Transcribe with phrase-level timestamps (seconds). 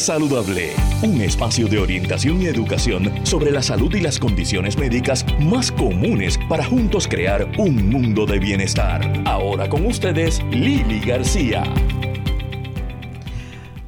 [0.00, 0.70] Saludable,
[1.02, 6.38] un espacio de orientación y educación sobre la salud y las condiciones médicas más comunes
[6.48, 9.12] para juntos crear un mundo de bienestar.
[9.26, 11.64] Ahora con ustedes, Lili García.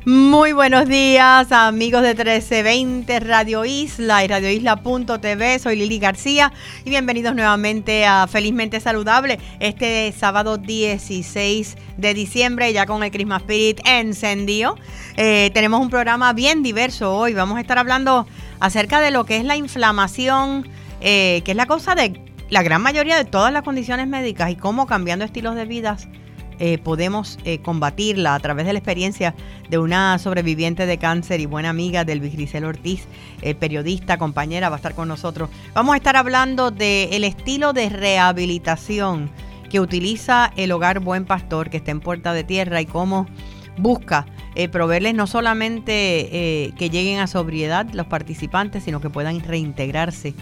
[0.07, 5.59] Muy buenos días amigos de 1320 Radio Isla y radioisla.tv.
[5.59, 6.53] Soy Lili García
[6.85, 13.41] y bienvenidos nuevamente a Felizmente Saludable este sábado 16 de diciembre ya con el Christmas
[13.45, 14.77] Spirit encendido.
[15.17, 17.33] Eh, tenemos un programa bien diverso hoy.
[17.33, 18.27] Vamos a estar hablando
[18.61, 20.69] acerca de lo que es la inflamación,
[21.01, 24.57] eh, que es la cosa de la gran mayoría de todas las condiciones médicas y
[24.57, 25.97] cómo cambiando estilos de vida
[26.59, 29.35] eh, podemos eh, combatirla a través de la experiencia
[29.69, 33.07] de una sobreviviente de cáncer y buena amiga del Grisel Ortiz,
[33.43, 35.51] eh, periodista, compañera, va a estar con nosotros.
[35.75, 39.31] Vamos a estar hablando del estilo de rehabilitación
[39.69, 43.27] que utiliza el hogar Buen Pastor, que está en Puerta de Tierra, y cómo
[43.77, 44.27] busca
[44.71, 50.33] proveerles no solamente que lleguen a sobriedad los participantes, sino que puedan reintegrarse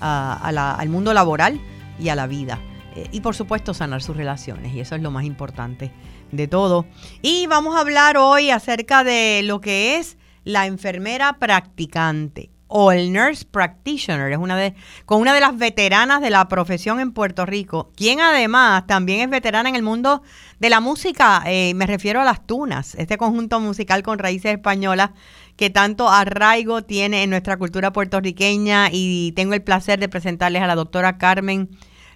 [0.00, 1.60] al mundo laboral
[2.00, 2.58] y a la vida.
[2.96, 5.92] Eh, y por supuesto sanar sus relaciones y eso es lo más importante
[6.32, 6.86] de todo.
[7.22, 13.12] Y vamos a hablar hoy acerca de lo que es la enfermera practicante o el
[13.12, 14.74] nurse practitioner, es una de,
[15.04, 19.28] con una de las veteranas de la profesión en Puerto Rico, quien además también es
[19.28, 20.22] veterana en el mundo
[20.60, 25.10] de la música, eh, me refiero a las tunas, este conjunto musical con raíces españolas
[25.56, 30.68] que tanto arraigo tiene en nuestra cultura puertorriqueña y tengo el placer de presentarles a
[30.68, 31.70] la doctora Carmen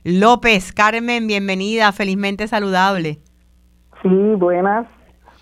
[0.05, 0.73] López.
[0.73, 3.21] Carmen, bienvenida, felizmente saludable.
[4.03, 4.87] Sí, buenas.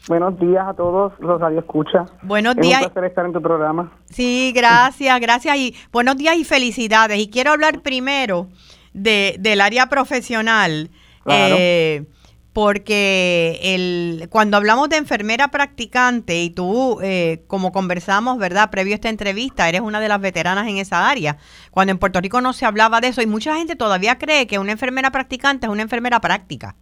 [0.09, 2.11] Buenos días a todos los radioescuchas.
[2.23, 2.81] Buenos días.
[2.83, 3.93] Un placer estar en tu programa.
[4.07, 7.19] Sí, gracias, gracias y buenos días y felicidades.
[7.19, 8.49] Y quiero hablar primero
[8.93, 10.91] de, del área profesional.
[11.25, 11.57] Claro.
[11.59, 12.07] Eh,
[12.53, 18.71] porque el, cuando hablamos de enfermera practicante y tú, eh, como conversamos, ¿verdad?
[18.71, 21.39] Previo a esta entrevista, eres una de las veteranas en esa área.
[21.71, 24.59] Cuando en Puerto Rico no se hablaba de eso y mucha gente todavía cree que
[24.59, 26.75] una enfermera practicante es una enfermera práctica.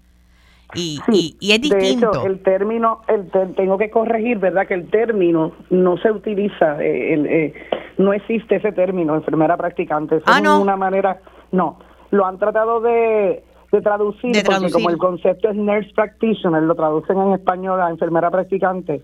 [0.75, 1.01] Y,
[1.41, 2.11] y, es distinto.
[2.11, 4.69] De hecho, el término, el tengo que corregir, ¿verdad?
[4.69, 7.55] Que el término no se utiliza, eh, eh,
[7.99, 10.17] no existe ese término, enfermera practicante.
[10.17, 10.61] Eso Ah, es ¿no?
[10.61, 11.21] una manera,
[11.51, 11.81] no,
[12.13, 13.43] lo han tratado de,
[13.73, 17.91] de traducir, De porque como el concepto es nurse practitioner, lo traducen en español a
[17.91, 19.03] enfermera practicante,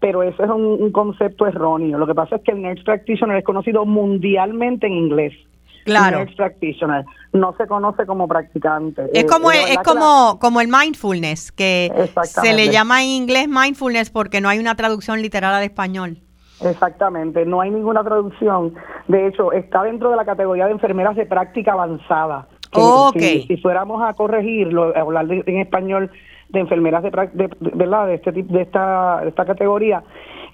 [0.00, 1.98] pero ese es un, un concepto erróneo.
[1.98, 5.34] Lo que pasa es que el nurse practitioner es conocido mundialmente en inglés.
[5.84, 6.18] Claro.
[6.20, 9.02] Nurse practitioner no se conoce como practicante.
[9.12, 11.92] Es Eh, como, de es verdad que la- como, como el mindfulness, que
[12.24, 16.16] se le llama en inglés mindfulness porque no hay una traducción literal al español.
[16.64, 18.74] Exactamente, no hay ninguna traducción.
[19.08, 22.48] De hecho, está dentro de la categoría de enfermeras de práctica avanzada.
[23.42, 26.10] Si, si fuéramos a corregirlo, a hablar de- en español
[26.50, 28.06] de enfermeras de, de, de- ¿verdad?
[28.06, 30.02] de este tipo, de esta, de esta categoría,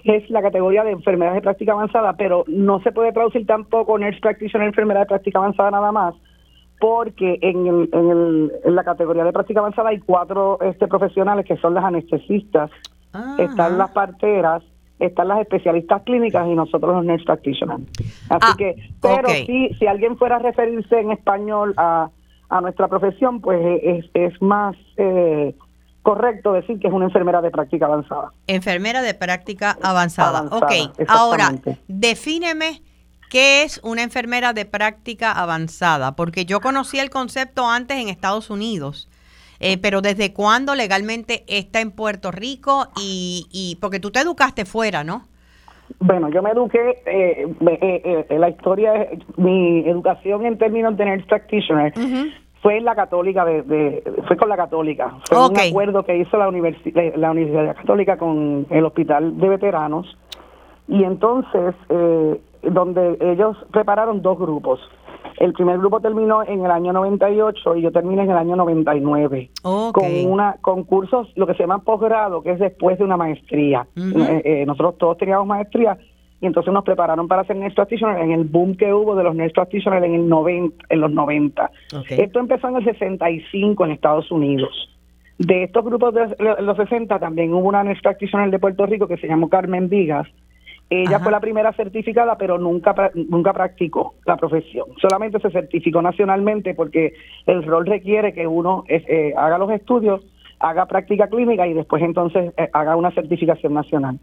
[0.03, 4.19] es la categoría de enfermeras de práctica avanzada, pero no se puede traducir tampoco nurse
[4.19, 6.15] practitioner enfermera de práctica avanzada nada más,
[6.79, 11.45] porque en, el, en, el, en la categoría de práctica avanzada hay cuatro este, profesionales
[11.45, 12.69] que son las anestesistas,
[13.15, 13.35] Ah.
[13.37, 14.63] están las parteras,
[14.99, 17.83] están las especialistas clínicas y nosotros los nurse practitioners.
[18.29, 22.09] Así Ah, que, pero si, si alguien fuera a referirse en español a,
[22.49, 25.55] a nuestra profesión, pues es, es más eh,
[26.03, 28.31] correcto decir que es una enfermera de práctica avanzada.
[28.47, 30.39] Enfermera de práctica avanzada.
[30.39, 31.51] Avanzada, ok, ahora,
[31.87, 32.81] defíneme
[33.29, 38.49] qué es una enfermera de práctica avanzada, porque yo conocí el concepto antes en Estados
[38.49, 39.09] Unidos,
[39.59, 42.87] eh, pero ¿desde cuándo legalmente está en Puerto Rico?
[42.99, 45.23] Y, y porque tú te educaste fuera, ¿no?
[45.99, 51.25] Bueno, yo me eduqué, eh, eh, eh, la historia, mi educación en términos de nurse
[51.27, 51.93] practitioner
[52.61, 55.17] fue en la católica, de, de- fue con la católica.
[55.27, 59.49] Fue un acuerdo que hizo la, universi- eh, la Universidad Católica con el Hospital de
[59.49, 60.17] Veteranos
[60.87, 64.79] y entonces eh, donde ellos prepararon dos grupos.
[65.37, 69.49] El primer grupo terminó en el año 98 y yo terminé en el año 99
[69.63, 69.93] Ok.
[69.93, 73.87] con una con cursos lo que se llama posgrado que es después de una maestría.
[73.95, 75.97] Eh, eh, nosotros todos teníamos maestría
[76.41, 79.33] y entonces nos prepararon para hacer nurse practitioner en el boom que hubo de los
[79.33, 81.71] nurse practitioners en el 90, en los 90.
[81.95, 82.11] Ok.
[82.11, 84.89] Esto empezó en el 65 en Estados Unidos.
[85.37, 89.17] De estos grupos de los 60 también hubo una nurse practitioner de Puerto Rico que
[89.17, 90.27] se llamó Carmen Vigas.
[90.89, 91.23] Ella Ajá.
[91.23, 94.85] fue la primera certificada, pero nunca nunca practicó la profesión.
[95.01, 97.13] Solamente se certificó nacionalmente porque
[97.47, 100.21] el rol requiere que uno eh, haga los estudios,
[100.59, 104.19] haga práctica clínica y después entonces eh, haga una certificación nacional.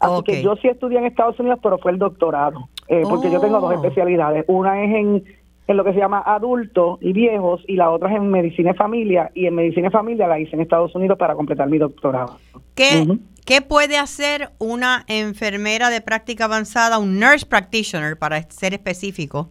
[0.00, 3.40] Así que yo sí estudié en Estados Unidos, pero fue el doctorado, eh, porque yo
[3.40, 3.74] tengo dos Oh.
[3.74, 4.44] especialidades.
[4.48, 5.24] Una es en,
[5.66, 8.74] en lo que se llama adultos y viejos y la otra es en medicina y
[8.74, 9.30] familia.
[9.34, 12.36] Y en medicina y familia la hice en Estados Unidos para completar mi doctorado.
[12.74, 13.06] ¿Qué.
[13.44, 19.50] ¿Qué puede hacer una enfermera de práctica avanzada, un nurse practitioner, para ser específico,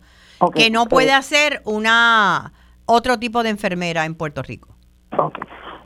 [0.56, 2.54] que no puede hacer una
[2.86, 4.70] otro tipo de enfermera en Puerto Rico?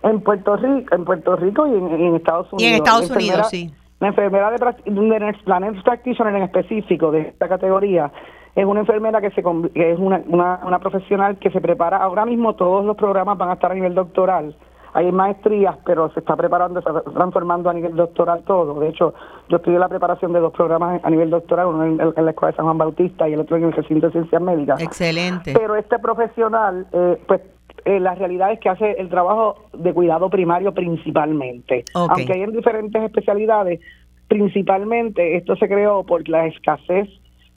[0.04, 2.62] En Puerto Rico, en Puerto Rico y en, Estados Unidos.
[2.62, 3.74] Y en Estados Unidos, sí.
[4.00, 8.12] La enfermera de, de la nurse practitioner en específico de esta categoría
[8.56, 9.44] es una enfermera que, se,
[9.74, 11.98] que es una, una, una profesional que se prepara.
[11.98, 14.56] Ahora mismo todos los programas van a estar a nivel doctoral
[14.98, 18.80] hay maestrías, pero se está preparando, se está transformando a nivel doctoral todo.
[18.80, 19.14] De hecho,
[19.48, 22.56] yo estudié la preparación de dos programas a nivel doctoral, uno en, la Escuela de
[22.56, 24.82] San Juan Bautista y el otro en el Recinto de Ciencias Médicas.
[24.82, 25.54] Excelente.
[25.54, 27.42] Pero este profesional, eh, pues
[27.86, 31.86] eh, la realidad es que hace el trabajo de cuidado primario principalmente.
[31.94, 33.80] Aunque hay en diferentes especialidades,
[34.28, 37.08] principalmente esto se creó por la escasez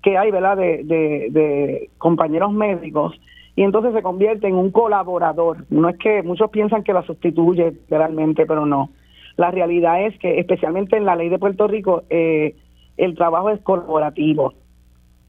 [0.02, 3.18] que hay, ¿verdad?, de, de compañeros médicos
[3.60, 5.66] y entonces se convierte en un colaborador.
[5.68, 8.88] No es que muchos piensan que la sustituye realmente, pero no.
[9.36, 12.56] La realidad es que, especialmente en la ley de Puerto Rico, eh,
[12.96, 14.54] el trabajo es colaborativo.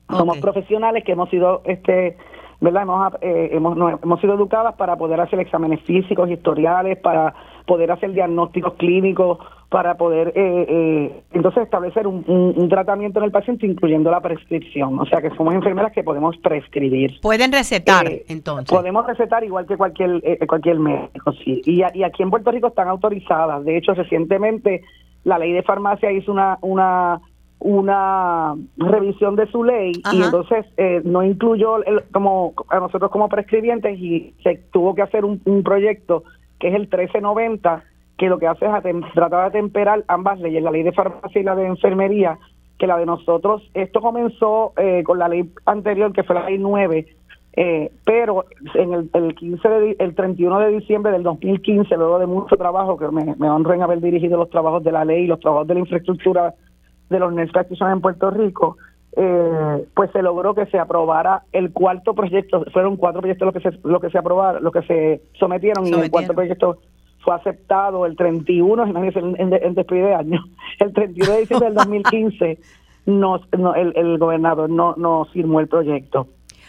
[0.10, 2.16] Somos profesionales que hemos sido, este,
[2.62, 2.84] ¿verdad?
[2.84, 7.34] Hemos, eh, hemos, hemos sido educadas para poder hacer exámenes físicos, historiales, para
[7.66, 9.40] poder hacer diagnósticos clínicos,
[9.72, 15.00] para poder eh, eh, entonces establecer un, tratamiento en el paciente incluyendo la prescripción.
[15.00, 17.22] O sea que somos enfermeras que podemos prescribir.
[17.22, 18.70] Pueden recetar eh, entonces.
[18.70, 21.62] Podemos recetar igual que cualquier cualquier médico, sí.
[21.66, 23.64] Y, y aquí en Puerto Rico están autorizadas.
[23.64, 24.82] De hecho, recientemente
[25.24, 27.22] la ley de farmacia hizo una una
[27.60, 30.66] una revisión de su ley y entonces
[31.06, 31.78] no incluyó
[32.12, 36.26] como a nosotros como prescribientes y se tuvo que hacer un, un proyecto
[36.60, 37.86] que es el 1390
[38.22, 41.44] que lo que hace es tratar de atemperar ambas leyes, la ley de farmacia y
[41.44, 42.38] la de enfermería,
[42.78, 46.60] que la de nosotros, esto comenzó eh, con la ley anterior, que fue la ley
[46.60, 47.08] 9,
[47.54, 48.46] eh, pero
[48.76, 52.96] en el, el 15 de, el 31 de diciembre del 2015, luego de mucho trabajo,
[52.96, 55.68] que me, me honro en haber dirigido los trabajos de la ley y los trabajos
[55.68, 56.54] de la infraestructura
[57.10, 58.78] de los nurse practitioners en Puerto Rico,
[59.18, 63.72] eh, pues se logró que se aprobara el cuarto proyecto, fueron cuatro proyectos los que
[63.72, 66.78] se, lo que se aprobaron, lo que se sometieron, y el cuarto proyecto
[67.24, 70.44] fue aceptado el 31, en, en, en de año,
[70.80, 72.60] el 31 de diciembre del 2015,
[73.06, 76.28] nos, no, el, el, gobernador no, no firmó el proyecto.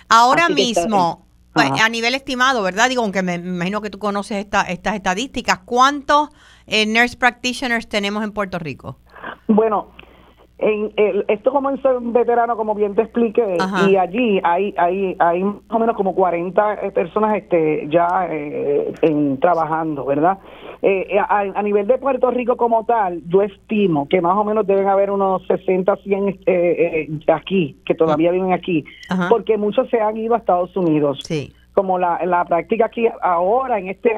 [0.08, 2.88] Ahora mismo, pues, a nivel estimado, ¿verdad?
[2.88, 6.30] Digo, aunque me, imagino que tú conoces esta, estas estadísticas, ¿cuántos
[6.66, 8.98] eh, nurse practitioners tenemos en Puerto Rico?
[9.48, 9.88] Bueno,
[10.62, 15.42] en el, esto comenzó en veterano, como bien te expliqué, y allí hay, hay, hay
[15.42, 20.38] más o menos como 40 eh, personas este, ya eh, en, trabajando, ¿verdad?
[20.80, 24.88] Eh, a, nivel de Puerto Rico como tal, yo estimo que más o menos deben
[24.88, 26.40] haber unos 60, 100
[27.26, 28.84] aquí, que todavía viven aquí,
[29.28, 31.18] porque muchos se han ido a Estados Unidos.
[31.24, 31.52] Sí.
[31.74, 34.12] Como la, la práctica aquí ahora, en este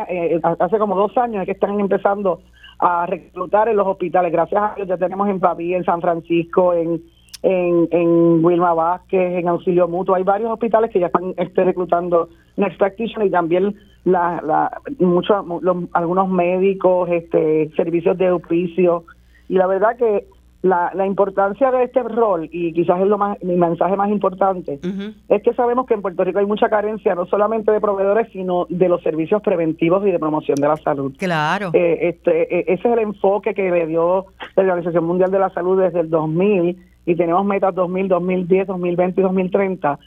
[0.58, 2.41] hace como dos años, es que están empezando
[2.78, 4.32] a reclutar en los hospitales.
[4.32, 7.02] Gracias a Dios ya tenemos en Paví, en San Francisco, en,
[7.42, 10.14] en, en Wilma Vázquez, en Auxilio Mutuo.
[10.14, 13.74] Hay varios hospitales que ya están este, reclutando Next Practitioner y también
[14.04, 15.44] la, la, muchos,
[15.92, 19.04] algunos médicos, este, servicios de oficio.
[19.48, 20.26] Y la verdad que
[20.64, 24.81] la, la importancia de este rol, y quizás es lo más, mi mensaje más importante,
[25.28, 28.64] es que sabemos que en Puerto Rico hay mucha carencia, no solamente de proveedores, sino
[28.70, 31.14] de los servicios preventivos y de promoción de la salud.
[31.19, 31.69] Claro.
[31.75, 34.25] Eh, este, e, ese es el enfoque que le dio
[34.56, 39.20] la Organización Mundial de la Salud desde el 2000, y tenemos metas 2000, 2010, 2020
[39.20, 39.98] y 2030.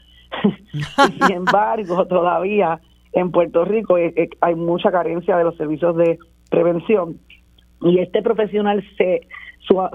[1.20, 2.80] sin embargo, todavía
[3.12, 6.18] en Puerto Rico eh, eh, hay mucha carencia de los servicios de
[6.50, 7.16] prevención.
[7.80, 9.20] Y este profesional se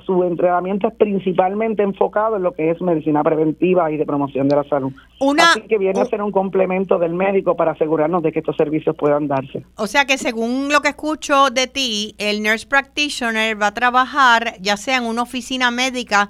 [0.06, 4.56] su, entrenamiento es principalmente enfocado en lo que es medicina preventiva y de promoción de
[4.56, 4.92] la salud.
[5.39, 8.96] Así que viene a ser un complemento del médico para asegurarnos de que estos servicios
[8.96, 9.65] puedan darse.
[9.77, 14.53] O sea que según lo que escucho de ti, el nurse practitioner va a trabajar
[14.60, 16.30] ya sea en una oficina médica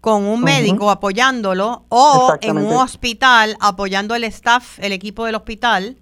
[0.00, 5.96] con un médico apoyándolo o en un hospital apoyando el staff, el equipo del hospital.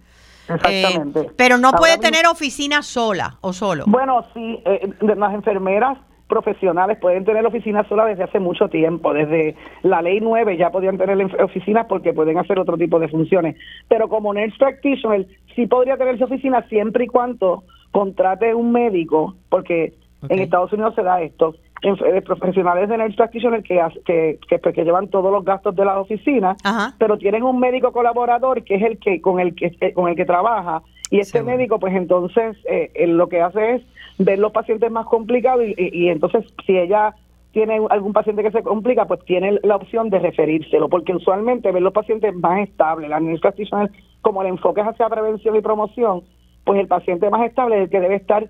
[0.48, 1.20] Exactamente.
[1.20, 3.84] Eh, pero no puede tener oficina sola o solo.
[3.86, 5.98] Bueno, sí, eh, las enfermeras
[6.30, 10.96] profesionales pueden tener oficinas solas desde hace mucho tiempo, desde la ley 9 ya podían
[10.96, 13.56] tener oficinas porque pueden hacer otro tipo de funciones,
[13.88, 19.34] pero como nurse practitioner sí podría tener su oficina siempre y cuando contrate un médico,
[19.50, 19.92] porque
[20.28, 24.74] en Estados Unidos se da esto, eh, profesionales de nurse practitioner que, que, que, pues,
[24.74, 26.56] que, llevan todos los gastos de la oficina,
[26.98, 30.16] pero tienen un médico colaborador que es el que con el que eh, con el
[30.16, 30.82] que trabaja.
[31.10, 33.82] Y este médico pues entonces eh, lo que hace es
[34.20, 37.14] ver los pacientes más complicados y, entonces si ella
[37.52, 41.82] tiene algún paciente que se complica, pues tiene la opción de referírselo, porque usualmente ver
[41.82, 46.22] los pacientes más estables, la administración como el enfoque es hacia prevención y promoción,
[46.64, 48.48] pues el paciente más estable es el que debe estar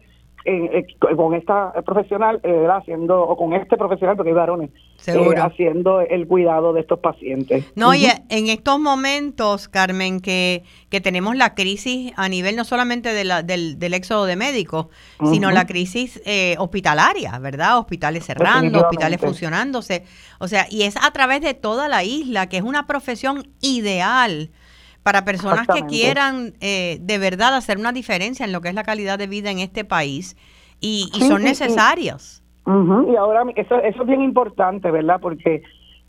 [1.16, 4.70] con esta profesional eh, haciendo, o con este profesional, porque hay varones,
[5.06, 7.64] eh, haciendo el cuidado de estos pacientes.
[7.74, 13.12] No, y en estos momentos, Carmen, que, que tenemos la crisis a nivel no solamente
[13.12, 14.86] de la, del, del éxodo de médicos,
[15.30, 17.78] sino la crisis eh, hospitalaria, ¿verdad?
[17.78, 20.04] Hospitales cerrando, hospitales funcionándose.
[20.38, 24.50] O sea, y es a través de toda la isla, que es una profesión ideal
[25.02, 28.84] para personas que quieran eh, de verdad hacer una diferencia en lo que es la
[28.84, 30.36] calidad de vida en este país
[30.80, 32.42] y, son necesarias.
[32.66, 35.18] Y ahora eso, eso es bien importante, ¿verdad?
[35.20, 35.62] Porque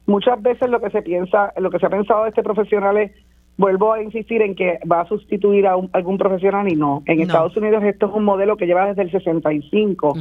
[0.05, 3.11] muchas veces lo que se piensa, lo que se ha pensado de este profesional es,
[3.57, 7.03] vuelvo a insistir en que va a sustituir a algún profesional y no.
[7.05, 10.15] En Estados Unidos esto es un modelo que lleva desde el 65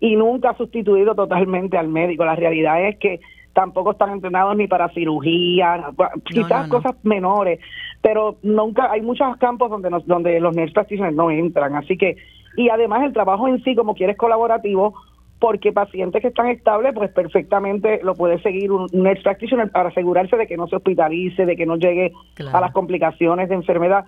[0.00, 2.24] y nunca ha sustituido totalmente al médico.
[2.24, 3.20] La realidad es que
[3.58, 5.90] tampoco están entrenados ni para cirugía,
[6.24, 7.58] quizás cosas menores,
[8.00, 12.16] pero nunca hay muchos campos donde donde los nurse practitioners no entran, así que
[12.56, 14.94] y además el trabajo en sí como quieres colaborativo
[15.40, 20.36] porque pacientes que están estables pues perfectamente lo puede seguir un nurse practitioner para asegurarse
[20.36, 22.12] de que no se hospitalice, de que no llegue
[22.52, 24.04] a las complicaciones de enfermedad,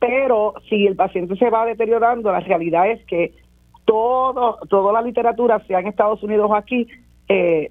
[0.00, 3.34] pero si el paciente se va deteriorando, la realidad es que
[3.84, 6.86] todo toda la literatura sea en Estados Unidos o aquí
[7.28, 7.70] eh,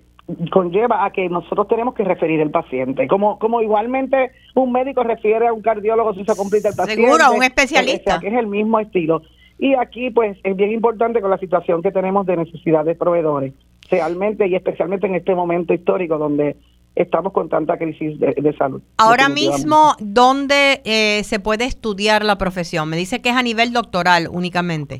[0.51, 3.07] conlleva a que nosotros tenemos que referir el paciente.
[3.07, 7.03] Como como igualmente un médico refiere a un cardiólogo si se complica el paciente.
[7.03, 8.19] Seguro, a un especialista.
[8.19, 9.21] que es el mismo estilo.
[9.59, 13.53] Y aquí, pues, es bien importante con la situación que tenemos de necesidad de proveedores,
[13.89, 16.57] realmente y especialmente en este momento histórico donde
[16.95, 18.81] estamos con tanta crisis de, salud.
[18.97, 22.89] Ahora mismo, ¿dónde eh, se puede estudiar la profesión?
[22.89, 24.99] Me dice que es a nivel doctoral únicamente.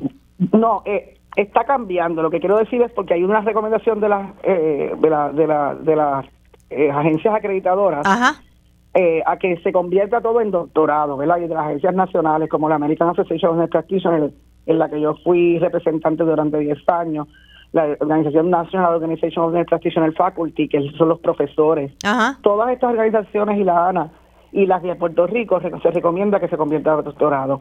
[0.52, 2.22] No, eh, está cambiando.
[2.22, 5.46] Lo que quiero decir es porque hay una recomendación de las eh, de, la, de,
[5.46, 6.26] la, de las
[6.70, 8.06] eh, agencias acreditadoras
[8.94, 11.38] eh, a que se convierta todo en doctorado, ¿verdad?
[11.38, 14.32] Y de las agencias nacionales como la American Association of Practitioners,
[14.66, 17.28] en la que yo fui representante durante 10 años,
[17.72, 21.92] la Organización National Organization of Nurse Practitioner Faculty, que son los profesores.
[22.42, 24.10] Todas estas organizaciones y la ANA
[24.52, 27.58] y las de Puerto Rico se recomienda que se convierta en doctorado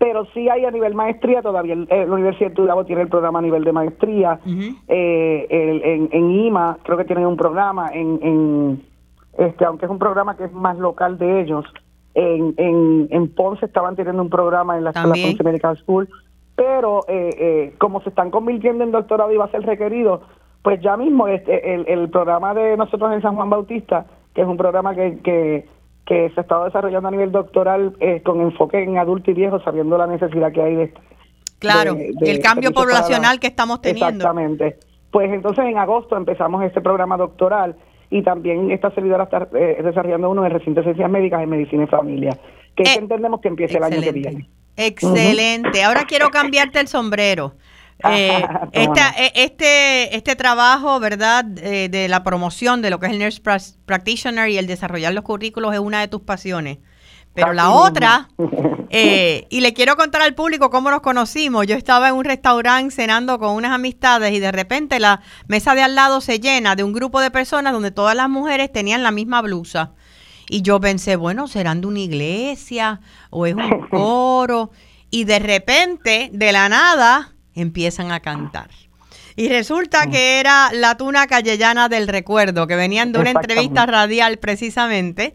[0.00, 3.42] pero sí hay a nivel maestría, todavía la Universidad de Tulabo tiene el programa a
[3.42, 4.40] nivel de maestría,
[4.88, 8.82] eh, en, en, IMA creo que tienen un programa, en, en
[9.36, 11.66] este aunque es un programa que es más local de ellos,
[12.14, 16.08] en, en, en Ponce estaban teniendo un programa en la Escuela Ponce Medical School,
[16.56, 20.22] pero eh, eh, como se están convirtiendo en doctorado y va a ser requerido,
[20.62, 24.48] pues ya mismo este, el, el programa de nosotros en San Juan Bautista, que es
[24.48, 25.68] un programa que, que
[26.10, 29.62] que se ha estado desarrollando a nivel doctoral eh, con enfoque en adultos y viejos,
[29.62, 30.94] sabiendo la necesidad que hay de...
[31.60, 34.08] Claro, el cambio poblacional que estamos teniendo.
[34.08, 34.76] Exactamente.
[35.12, 37.76] Pues entonces en agosto empezamos este programa doctoral
[38.10, 41.84] y también esta servidora está eh, desarrollando uno en recinto de ciencias médicas en medicina
[41.84, 42.36] y familia,
[42.74, 44.50] que eh, entendemos que empiece el año que viene.
[44.76, 45.84] Excelente.
[45.84, 47.52] Ahora quiero cambiarte el sombrero.
[48.08, 53.18] Eh, eh, este, este trabajo, ¿verdad?, eh, de la promoción de lo que es el
[53.18, 53.40] Nurse
[53.84, 56.78] Practitioner y el desarrollar los currículos es una de tus pasiones.
[57.32, 58.28] Pero la otra,
[58.90, 61.64] y le quiero contar al público cómo nos conocimos.
[61.66, 65.82] Yo estaba en un restaurante cenando con unas amistades y de repente la mesa de
[65.82, 69.12] al lado se llena de un grupo de personas donde todas las mujeres tenían la
[69.12, 69.92] misma blusa.
[70.48, 74.72] Y yo pensé, bueno, ¿serán de una iglesia o es un coro?
[75.08, 78.70] Y de repente, de la nada, empiezan a cantar.
[79.36, 84.38] Y resulta que era la tuna callellana del recuerdo, que venían de una entrevista radial
[84.38, 85.34] precisamente.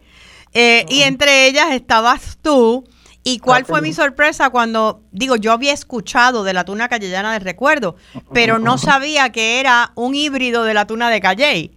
[0.53, 2.83] Eh, y entre ellas estabas tú.
[3.27, 7.41] ¿Y cuál fue mi sorpresa cuando, digo, yo había escuchado de la tuna callellana del
[7.41, 7.95] recuerdo,
[8.31, 11.71] pero no sabía que era un híbrido de la tuna de Calley?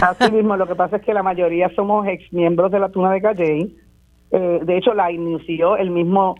[0.00, 3.12] Así mismo, lo que pasa es que la mayoría somos ex miembros de la tuna
[3.12, 3.76] de Calley.
[4.30, 6.36] Eh, de hecho, la inició el mismo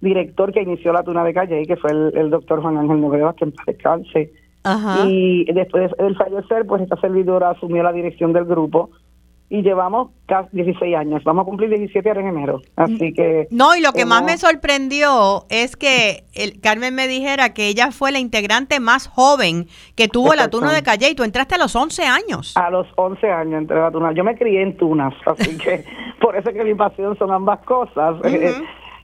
[0.00, 3.44] director que inició la Tuna de Calle, que fue el, doctor Juan Ángel Noguera, que
[3.44, 4.32] en paz descanse.
[5.06, 8.90] Y después del fallecer, pues esta servidora asumió la dirección del grupo
[9.50, 11.24] y llevamos casi 16 años.
[11.24, 12.60] Vamos a cumplir 17 años en enero.
[12.76, 13.48] Así que.
[13.50, 17.90] No, y lo que más me sorprendió es que el, Carmen me dijera que ella
[17.90, 21.58] fue la integrante más joven que tuvo la Tuna de Calle y tú entraste a
[21.58, 22.56] los 11 años.
[22.56, 24.12] A los 11 años entré a la Tuna.
[24.12, 25.84] Yo me crié en Tunas, así que
[26.20, 28.16] por eso que mi pasión son ambas cosas.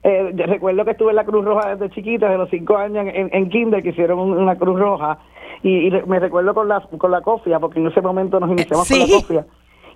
[0.04, 3.30] Eh, recuerdo que estuve en la Cruz Roja desde chiquita, de los cinco años en,
[3.32, 5.18] en Kinder, que hicieron una Cruz Roja.
[5.62, 8.98] Y, me recuerdo con la, con la cofia, porque en ese momento nos iniciamos con
[8.98, 9.46] la cofia.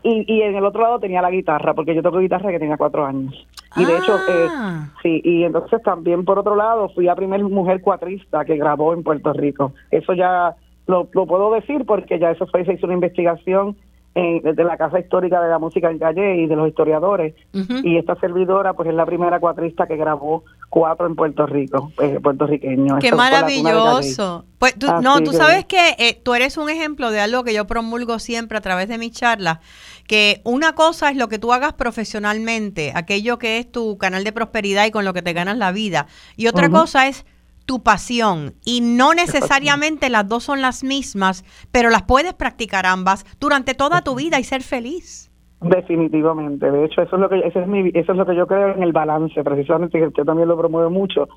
[0.03, 2.79] Y, y en el otro lado tenía la guitarra, porque yo toco guitarra que tenía
[2.79, 3.47] cuatro años.
[3.77, 4.89] Y de hecho, eh, ah.
[5.03, 9.03] sí, y entonces también por otro lado fui la primera mujer cuatrista que grabó en
[9.03, 9.73] Puerto Rico.
[9.91, 10.55] Eso ya
[10.87, 13.77] lo, lo puedo decir porque ya eso fue, se hizo una investigación
[14.43, 17.35] desde la Casa Histórica de la Música en Calle y de los historiadores.
[17.53, 22.19] Y esta servidora, pues es la primera cuatrista que grabó cuatro en Puerto Rico, eh,
[22.23, 22.99] puertorriqueños.
[23.01, 24.45] Qué maravilloso.
[24.59, 28.19] Pues no, tú sabes que eh, tú eres un ejemplo de algo que yo promulgo
[28.19, 29.59] siempre a través de mis charlas,
[30.07, 34.33] que una cosa es lo que tú hagas profesionalmente, aquello que es tu canal de
[34.33, 36.07] prosperidad y con lo que te ganas la vida,
[36.37, 37.25] y otra cosa es
[37.69, 43.25] tu pasión y no necesariamente las dos son las mismas, pero las puedes practicar ambas
[43.39, 45.31] durante toda tu vida y ser feliz.
[45.61, 48.47] Definitivamente, de hecho eso es lo que eso es mi, eso es lo que yo
[48.47, 51.29] creo en el balance, precisamente que usted también lo promueve mucho,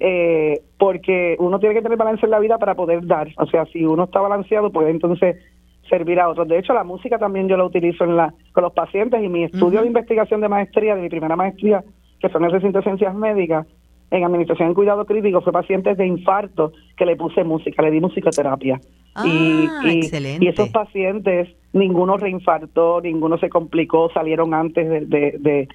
[0.00, 3.66] eh, porque uno tiene que tener balance en la vida para poder dar, o sea,
[3.66, 5.36] si uno está balanceado puede entonces
[5.90, 6.48] servir a otros.
[6.48, 9.44] De hecho, la música también yo la utilizo en la con los pacientes y mi
[9.44, 11.84] estudio de investigación de maestría, de mi primera maestría,
[12.18, 13.66] que son de ciencias médicas,
[14.10, 18.00] en administración en cuidado crítico fue pacientes de infarto que le puse música, le di
[18.00, 18.80] musicoterapia.
[19.24, 25.68] y, ah, y, esos pacientes, ninguno reinfartó, ninguno se complicó, salieron antes de, de,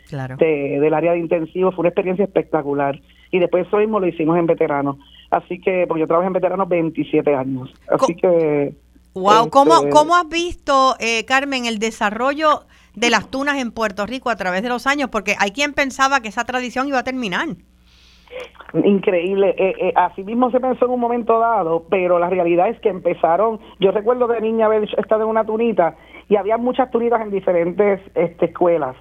[0.80, 3.00] del área de intensivo, fue una experiencia espectacular.
[3.32, 4.98] Y después eso mismo lo hicimos en veteranos.
[5.30, 7.74] Así que, pues yo trabajo en veteranos 27 años.
[7.90, 8.76] Así que...
[9.14, 12.62] Wow, ¿Cómo, este, ¿cómo has visto, eh, Carmen, el desarrollo
[12.96, 15.10] de las tunas en Puerto Rico a través de los años?
[15.10, 17.50] Porque hay quien pensaba que esa tradición iba a terminar.
[18.74, 22.80] Increíble, eh, eh, así mismo se pensó en un momento dado, pero la realidad es
[22.80, 25.96] que empezaron, yo recuerdo de niña haber estado en una tunita
[26.30, 28.96] y había muchas tunitas en diferentes este, escuelas.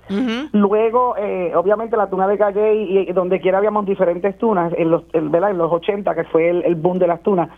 [0.53, 5.05] Luego, eh, obviamente la tuna de Calle y, donde quiera habíamos diferentes tunas, en los,
[5.13, 7.49] en, en los 80 que fue el, boom de las tunas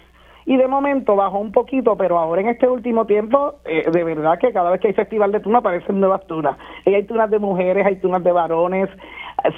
[0.44, 4.52] y de momento bajó un poquito, pero ahora en este último tiempo, de verdad que
[4.52, 6.58] cada vez que hay festival de tuna aparecen nuevas tunas.
[6.84, 8.90] Hay tunas de mujeres, hay tunas de varones,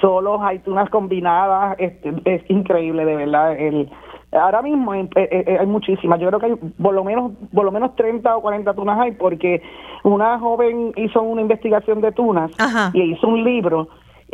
[0.01, 1.93] solos, hay tunas combinadas, es,
[2.25, 3.57] es increíble de verdad.
[3.57, 3.89] El,
[4.31, 7.65] ahora mismo hay, eh, eh, hay, muchísimas, yo creo que hay por lo menos por
[7.65, 9.61] lo menos 30 o 40 tunas hay porque
[10.03, 12.51] una joven hizo una investigación de tunas
[12.93, 13.87] y hizo un libro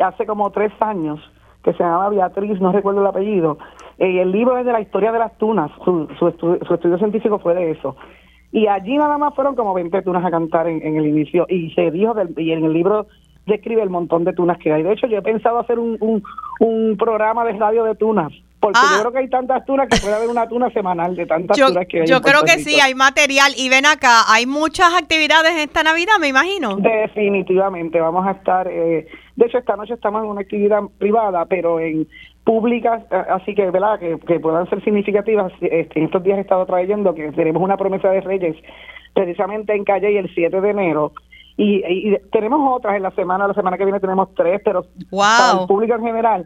[0.04, 1.20] hace como tres años
[1.64, 3.60] que se llamaba Beatriz, no recuerdo el apellido,
[4.00, 7.54] y el libro es de la historia de las tunas, su, su, estudio, científico fue
[7.54, 7.96] de eso.
[8.52, 11.72] Y allí nada más fueron como 20 tunas a cantar en, en el inicio y
[11.72, 13.06] se dijo, del, y en el libro
[13.46, 14.84] describe el montón de tunas que hay.
[14.84, 16.24] De hecho, yo he pensado hacer un,
[16.60, 18.32] un, programa de radio de tunas.
[18.60, 18.98] Porque yo ah.
[19.00, 22.02] creo que hay tantas tunas que puede haber una tuna semanal de tantas tunas que
[22.02, 22.08] hay.
[22.08, 23.54] Yo creo que sí, hay material.
[23.58, 26.76] Y ven acá, hay muchas actividades esta Navidad, me imagino.
[26.76, 28.68] Definitivamente, vamos a estar.
[28.68, 32.08] Eh, de hecho, esta noche estamos en una actividad privada, pero en
[32.44, 35.52] públicas, eh, así que, ¿verdad?, que, que puedan ser significativas.
[35.62, 38.56] Este, en estos días he estado trayendo que tenemos una promesa de Reyes
[39.16, 41.14] precisamente en Calle y el 7 de enero
[41.64, 45.68] y, tenemos otras en la semana, la semana que viene tenemos tres, pero para el
[45.68, 46.46] público en general,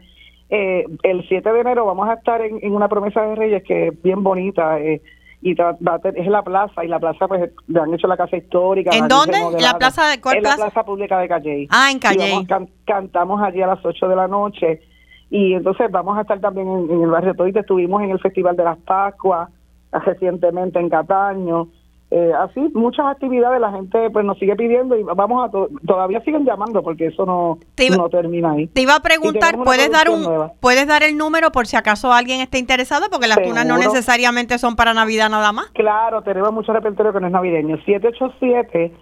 [0.49, 4.03] eh, el 7 de enero vamos a estar en, una promesa de Reyes que es
[4.03, 4.79] bien bonita.
[4.79, 5.01] Eh,
[5.41, 9.07] y es la plaza y la plaza pues le han hecho la casa histórica ¿en
[9.07, 9.37] dónde?
[9.59, 12.47] la plaza de en la plaza pública de Calle ah en Calle
[12.83, 14.81] cantamos allí a las 8 de la noche
[15.29, 18.63] y entonces vamos a estar también en, el barrio Todito estuvimos en el festival de
[18.63, 19.49] las Pascuas
[19.91, 21.67] recientemente en Cataño
[22.11, 26.45] eh, así muchas actividades la gente pues nos sigue pidiendo y vamos a todavía siguen
[26.45, 27.57] llamando porque eso no,
[27.97, 28.67] no termina ahí.
[28.67, 32.41] te iba a preguntar puedes dar un puedes dar el número por si acaso alguien
[32.41, 35.67] esté interesado porque las tunas no necesariamente son para navidad nada más.
[35.71, 37.77] Claro tenemos mucho repertorio que no es navideño.
[37.85, 38.93] 787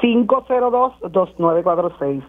[0.00, 2.24] 502 2946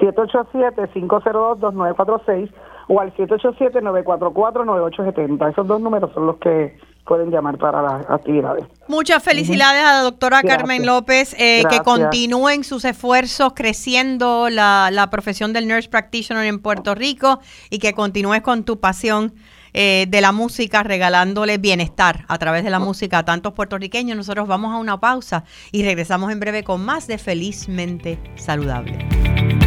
[0.00, 2.50] 787 502 2946
[2.88, 5.50] o al 787-944-9870.
[5.50, 8.64] Esos dos números son los que pueden llamar para las actividades.
[8.88, 15.10] Muchas felicidades a la doctora Carmen López, eh, que continúen sus esfuerzos creciendo la, la,
[15.10, 19.34] profesión del nurse practitioner en Puerto Rico y que continúes con tu pasión
[19.74, 24.16] eh, de la música, regalándole bienestar a través de la música a tantos puertorriqueños.
[24.16, 29.61] Nosotros vamos a una pausa y regresamos en breve con más de Felizmente Saludable.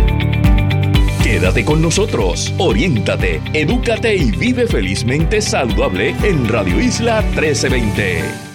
[1.36, 8.55] Quédate con nosotros, oriéntate, edúcate y vive felizmente saludable en Radio Isla 1320.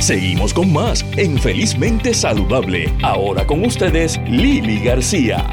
[0.00, 2.92] Seguimos con más en Felizmente Saludable.
[3.02, 5.44] Ahora con ustedes, Lili García.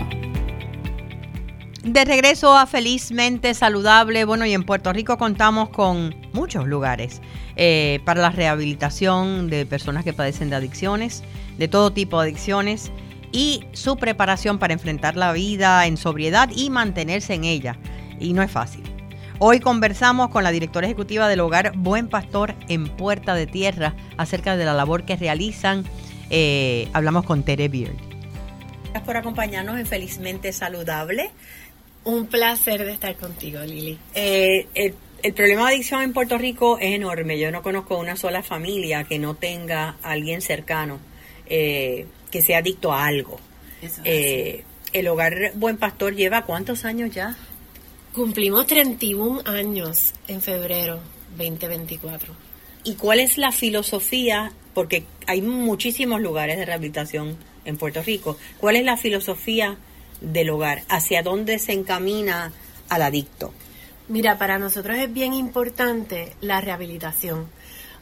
[1.84, 7.22] De regreso a Felizmente Saludable, bueno, y en Puerto Rico contamos con muchos lugares
[7.56, 11.24] eh, para la rehabilitación de personas que padecen de adicciones,
[11.58, 12.92] de todo tipo de adicciones,
[13.32, 17.78] y su preparación para enfrentar la vida en sobriedad y mantenerse en ella.
[18.20, 18.93] Y no es fácil.
[19.39, 24.56] Hoy conversamos con la directora ejecutiva del hogar Buen Pastor en Puerta de Tierra acerca
[24.56, 25.86] de la labor que realizan.
[26.30, 27.96] Eh, hablamos con Tere Beard.
[28.84, 31.32] Gracias por acompañarnos en Felizmente Saludable.
[32.04, 33.98] Un placer de estar contigo, Lili.
[34.13, 37.39] Eh, el, problema de adicción en Puerto Rico es enorme.
[37.39, 41.00] Yo no conozco una sola familia que no tenga a alguien cercano
[41.48, 43.39] eh, que sea adicto a algo.
[44.04, 47.36] el hogar Buen Pastor lleva cuántos años ya?
[48.13, 50.99] Cumplimos 31 años en febrero
[51.36, 52.32] 2024.
[52.84, 54.52] ¿Y cuál es la filosofía?
[54.76, 58.38] Porque hay muchísimos lugares de rehabilitación en Puerto Rico.
[58.60, 59.78] ¿Cuál es la filosofía
[60.21, 60.84] del hogar?
[60.89, 62.54] ¿Hacia dónde se encamina
[62.88, 63.52] al adicto?
[64.10, 67.47] Mira, para nosotros es bien importante la rehabilitación.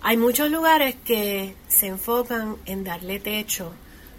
[0.02, 3.72] Hay muchos lugares que se enfocan en darle techo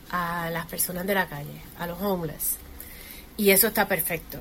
[0.08, 2.56] a las personas de la calle, a los homeless.
[3.36, 4.40] Y eso está perfecto.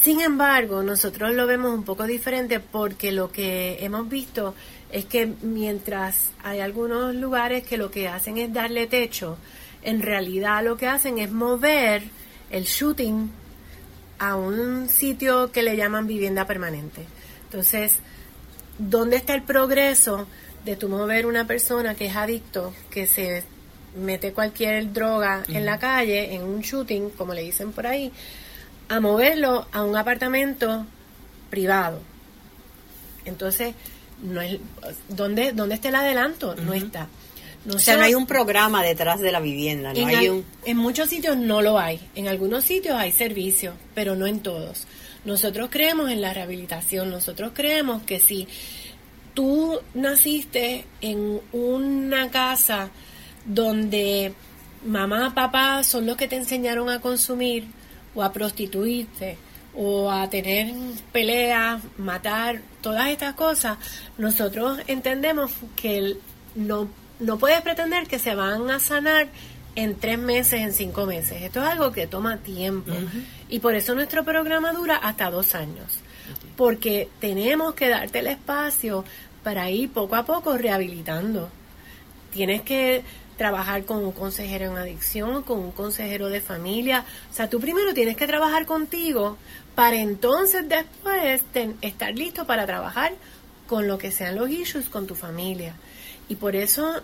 [0.00, 4.54] Sin embargo, nosotros lo vemos un poco diferente porque lo que hemos visto
[4.90, 9.36] es que mientras hay algunos lugares que lo que hacen es darle techo,
[9.82, 12.02] en realidad lo que hacen es mover
[12.50, 13.30] el shooting
[14.18, 17.04] a un sitio que le llaman vivienda permanente.
[17.44, 17.96] Entonces,
[18.78, 20.26] ¿dónde está el progreso
[20.64, 23.44] de tu mover una persona que es adicto, que se
[23.96, 28.12] mete cualquier droga en la calle, en un shooting, como le dicen por ahí,
[28.90, 30.84] a moverlo a un apartamento
[31.48, 32.00] privado.
[33.24, 33.74] Entonces,
[34.20, 34.58] no es,
[35.08, 36.56] ¿dónde, ¿dónde está el adelanto?
[36.56, 37.06] No está.
[37.64, 39.92] No o sea, no hay un programa detrás de la vivienda.
[39.92, 42.00] No en, en muchos sitios no lo hay.
[42.16, 44.86] En algunos sitios hay servicios, pero no en todos.
[45.24, 47.10] Nosotros creemos en la rehabilitación.
[47.10, 48.48] Nosotros creemos que si
[49.34, 52.90] tú naciste en una casa
[53.44, 54.32] donde
[54.84, 57.66] mamá, papá son los que te enseñaron a consumir,
[58.14, 59.38] o a prostituirte
[59.74, 60.74] o a tener
[61.12, 63.78] peleas, matar, todas estas cosas,
[64.18, 66.16] nosotros entendemos que
[66.54, 66.88] no,
[67.20, 69.28] no puedes pretender que se van a sanar
[69.76, 71.42] en tres meses, en cinco meses.
[71.42, 72.92] Esto es algo que toma tiempo.
[73.48, 75.98] Y por eso nuestro programa dura hasta dos años.
[76.56, 79.04] Porque tenemos que darte el espacio
[79.42, 81.48] para ir poco a poco rehabilitando.
[82.32, 83.02] Tienes que
[83.40, 87.06] trabajar con un consejero en adicción, con un consejero de familia.
[87.30, 89.38] O sea, tú primero tienes que trabajar contigo
[89.74, 91.42] para entonces después
[91.80, 93.14] estar listo para trabajar
[93.66, 95.74] con lo que sean los issues con tu familia.
[96.28, 97.00] Y por eso...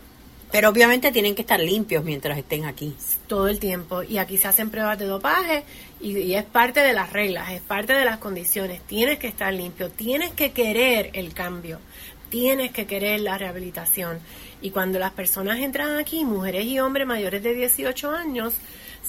[0.52, 2.94] Pero obviamente tienen que estar limpios mientras estén aquí.
[3.26, 4.02] Todo el tiempo.
[4.02, 5.64] Y aquí se hacen pruebas de dopaje
[6.02, 8.82] y, y es parte de las reglas, es parte de las condiciones.
[8.82, 11.80] Tienes que estar limpio, tienes que querer el cambio,
[12.28, 14.18] tienes que querer la rehabilitación.
[14.62, 18.54] Y cuando las personas entran aquí, mujeres y hombres mayores de 18 años,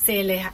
[0.05, 0.45] se les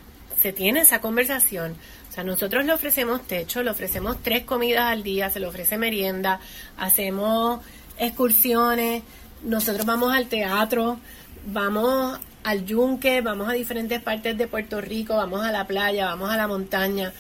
[0.44, 1.78] se tiene esa conversación.
[2.10, 5.78] O sea, nosotros le ofrecemos techo, le ofrecemos tres comidas al día, se le ofrece
[5.78, 6.42] merienda,
[6.78, 7.62] hacemos
[7.98, 9.04] excursiones,
[9.42, 11.00] nosotros vamos al teatro,
[11.46, 16.30] vamos al yunque, vamos a diferentes partes de Puerto Rico, vamos a la playa, vamos
[16.30, 17.14] a la montaña.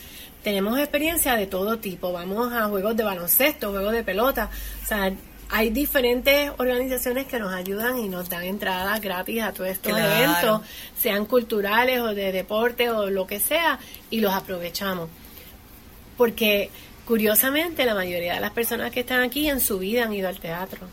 [0.43, 4.49] Tenemos experiencia de todo tipo, vamos a juegos de baloncesto, juegos de pelota,
[4.83, 5.13] o sea,
[5.55, 10.61] hay diferentes organizaciones que nos ayudan y nos dan entradas gratis a todos estos eventos,
[10.99, 13.77] sean culturales o de deporte o lo que sea,
[14.09, 15.09] y los aprovechamos.
[16.17, 16.71] Porque
[17.05, 20.39] curiosamente la mayoría de las personas que están aquí en su vida han ido al
[20.39, 20.87] teatro,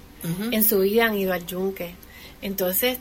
[0.51, 1.94] en su vida han ido al yunque.
[2.42, 2.99] Entonces,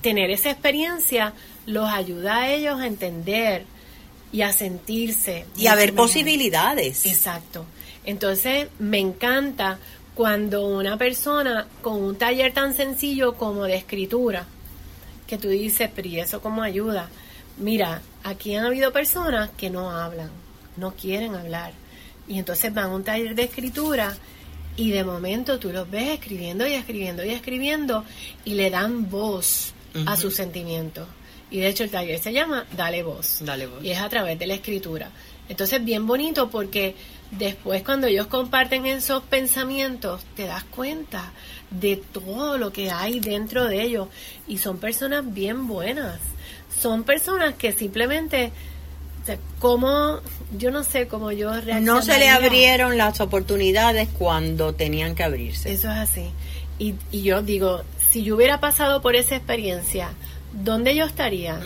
[0.00, 1.32] tener esa experiencia
[1.66, 3.64] los ayuda a ellos a entender
[4.30, 5.44] y a sentirse.
[5.56, 7.04] Y a ver posibilidades.
[7.04, 7.66] Exacto.
[8.04, 9.80] Entonces, me encanta
[10.14, 14.46] cuando una persona con un taller tan sencillo como de escritura,
[15.26, 17.08] que tú dices, pero ¿y eso cómo ayuda?
[17.58, 20.30] Mira, aquí han habido personas que no hablan,
[20.76, 21.72] no quieren hablar.
[22.28, 24.16] Y entonces van a un taller de escritura
[24.76, 28.04] y de momento tú los ves escribiendo y escribiendo y escribiendo
[28.44, 29.72] y le dan voz
[30.06, 31.06] a sus sentimientos.
[31.50, 33.38] Y de hecho el taller se llama Dale voz.
[33.40, 33.84] Dale voz.
[33.84, 35.10] Y es a través de la escritura.
[35.48, 36.96] Entonces bien bonito porque
[37.30, 41.32] después cuando ellos comparten esos pensamientos, te das cuenta
[41.70, 44.08] de todo lo que hay dentro de ellos.
[44.46, 46.20] Y son personas bien buenas.
[46.78, 48.52] Son personas que simplemente,
[49.58, 50.20] como,
[50.56, 55.72] yo no sé cómo yo No se le abrieron las oportunidades cuando tenían que abrirse.
[55.72, 56.30] Eso es así.
[56.78, 60.10] Y, y yo digo, si yo hubiera pasado por esa experiencia,
[60.52, 61.60] ¿dónde yo estaría?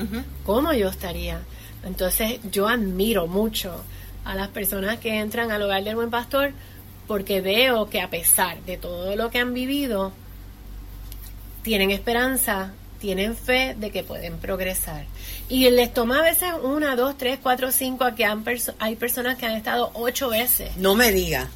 [0.45, 1.41] ¿Cómo yo estaría?
[1.85, 3.83] Entonces yo admiro mucho
[4.25, 6.53] a las personas que entran al hogar del buen pastor
[7.07, 10.13] porque veo que a pesar de todo lo que han vivido,
[11.63, 15.07] tienen esperanza tienen fe de que pueden progresar.
[15.49, 18.25] Y les toma a veces una, dos, tres, cuatro, cinco, aquí
[18.79, 20.77] hay personas que han estado ocho veces.
[20.77, 21.49] No me diga.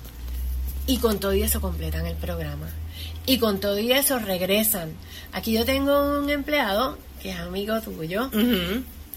[0.87, 2.69] Y con todo y eso completan el programa.
[3.27, 4.93] Y con todo y eso regresan.
[5.33, 8.31] Aquí yo tengo un empleado, que es amigo tuyo,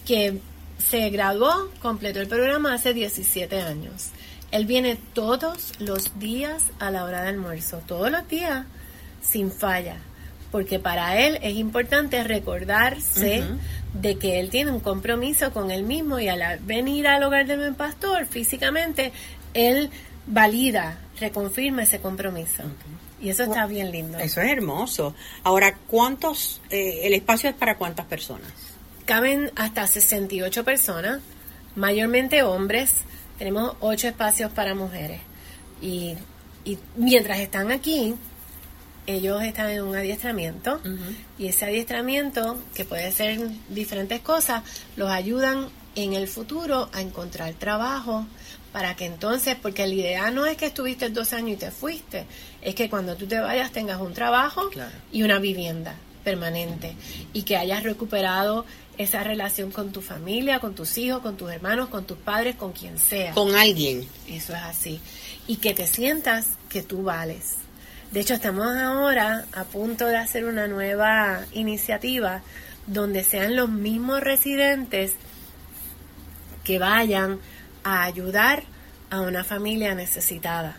[0.05, 0.39] que
[0.77, 4.09] se graduó, completó el programa hace 17 años.
[4.51, 8.65] Él viene todos los días a la hora de almuerzo, todos los días,
[9.21, 9.97] sin falla
[10.55, 13.43] porque para él es importante recordarse
[13.93, 17.59] de que él tiene un compromiso con él mismo y al venir al hogar del
[17.59, 19.11] buen pastor físicamente,
[19.53, 19.89] él
[20.27, 22.63] valida, reconfirma ese compromiso.
[23.21, 24.17] Y eso está bien lindo.
[24.17, 25.13] Eso es hermoso.
[25.43, 28.49] Ahora, ¿cuántos, eh, el espacio es para cuántas personas?
[29.05, 31.21] Caben hasta 68 personas,
[31.75, 33.03] mayormente hombres.
[33.37, 35.21] Tenemos 8 espacios para mujeres.
[35.81, 36.15] Y,
[36.63, 38.15] y mientras están aquí,
[39.07, 40.81] ellos están en un adiestramiento
[41.37, 43.39] y ese adiestramiento, que puede ser
[43.69, 44.63] diferentes cosas,
[44.95, 48.25] los ayudan en el futuro a encontrar trabajo
[48.71, 52.25] para que entonces, porque la idea no es que estuviste dos años y te fuiste,
[52.61, 54.69] es que cuando tú te vayas tengas un trabajo
[55.11, 56.95] y una vivienda permanente
[57.31, 58.65] y que hayas recuperado
[58.97, 62.71] esa relación con tu familia, con tus hijos, con tus hermanos, con tus padres, con
[62.71, 63.33] quien sea.
[63.33, 64.07] Con alguien.
[64.27, 64.99] Eso es así.
[65.47, 67.55] Y que te sientas que tú vales
[68.15, 72.41] de hecho, estamos ahora a punto de hacer una nueva iniciativa
[72.87, 75.15] donde sean los mismos residentes
[76.63, 77.39] que vayan
[77.83, 78.63] a ayudar
[79.09, 80.77] a una familia necesitada.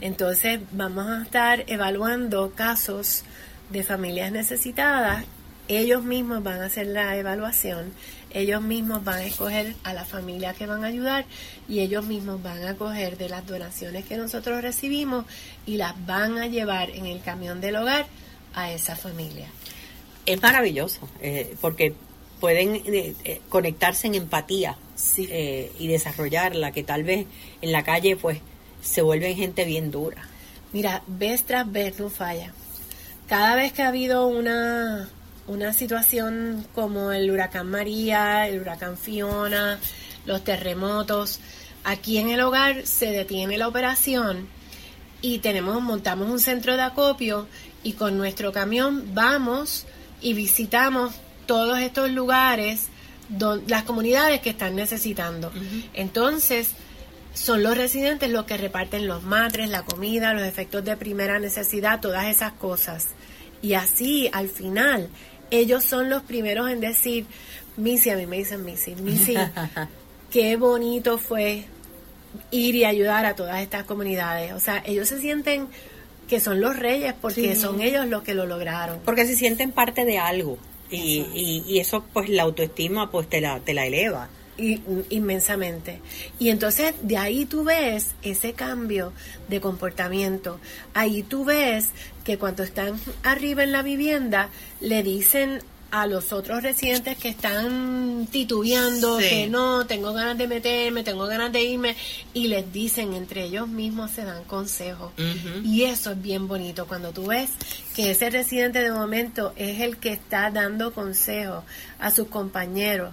[0.00, 3.24] Entonces vamos a estar evaluando casos
[3.70, 5.24] de familias necesitadas.
[5.68, 7.92] Ellos mismos van a hacer la evaluación
[8.34, 11.24] ellos mismos van a escoger a la familia que van a ayudar
[11.68, 15.26] y ellos mismos van a coger de las donaciones que nosotros recibimos
[15.66, 18.06] y las van a llevar en el camión del hogar
[18.54, 19.48] a esa familia.
[20.24, 21.94] Es maravilloso, eh, porque
[22.40, 24.76] pueden eh, eh, conectarse en empatía
[25.18, 27.26] y desarrollarla, que tal vez
[27.60, 28.38] en la calle pues
[28.82, 30.22] se vuelven gente bien dura.
[30.72, 32.52] Mira, vez tras vez no falla.
[33.26, 35.08] Cada vez que ha habido una
[35.46, 39.78] una situación como el huracán María, el huracán Fiona,
[40.26, 41.40] los terremotos,
[41.84, 44.48] aquí en el hogar se detiene la operación
[45.20, 47.46] y tenemos montamos un centro de acopio
[47.82, 49.86] y con nuestro camión vamos
[50.20, 51.14] y visitamos
[51.46, 52.88] todos estos lugares
[53.66, 55.50] las comunidades que están necesitando.
[55.94, 56.70] Entonces,
[57.34, 62.00] son los residentes los que reparten los matres, la comida, los efectos de primera necesidad,
[62.00, 63.08] todas esas cosas.
[63.62, 65.08] Y así, al final,
[65.52, 67.26] ellos son los primeros en decir,
[67.76, 69.36] Missy, a mí me dicen Missy, Missy,
[70.30, 71.64] qué bonito fue
[72.50, 74.52] ir y ayudar a todas estas comunidades.
[74.52, 75.68] O sea, ellos se sienten
[76.28, 79.00] que son los reyes porque son ellos los que lo lograron.
[79.04, 80.58] Porque se sienten parte de algo.
[80.90, 84.28] Y, y, y, eso, pues, la autoestima, pues, te la, te la eleva.
[84.58, 86.00] Y, inmensamente.
[86.38, 89.12] Y entonces de ahí tú ves ese cambio
[89.48, 90.60] de comportamiento.
[90.92, 91.88] Ahí tú ves
[92.24, 94.48] que cuando están arriba en la vivienda
[94.80, 101.04] le dicen a los otros residentes que están titubeando, que no, tengo ganas de meterme,
[101.04, 101.96] tengo ganas de irme,
[102.32, 105.12] y les dicen entre ellos mismos, se dan consejos.
[105.62, 107.50] Y eso es bien bonito, cuando tú ves
[107.94, 111.62] que ese residente de momento es el que está dando consejos
[111.98, 113.12] a sus compañeros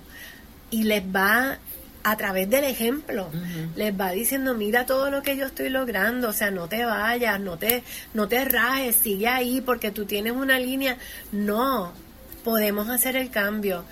[0.72, 1.60] y les va
[2.04, 3.30] a través del ejemplo,
[3.76, 7.40] les va diciendo, mira todo lo que yo estoy logrando, o sea, no te vayas,
[7.40, 7.84] no te,
[8.14, 10.98] no te rajes, sigue ahí porque tú tienes una línea.
[11.32, 11.92] No,
[12.44, 13.84] podemos hacer el cambio.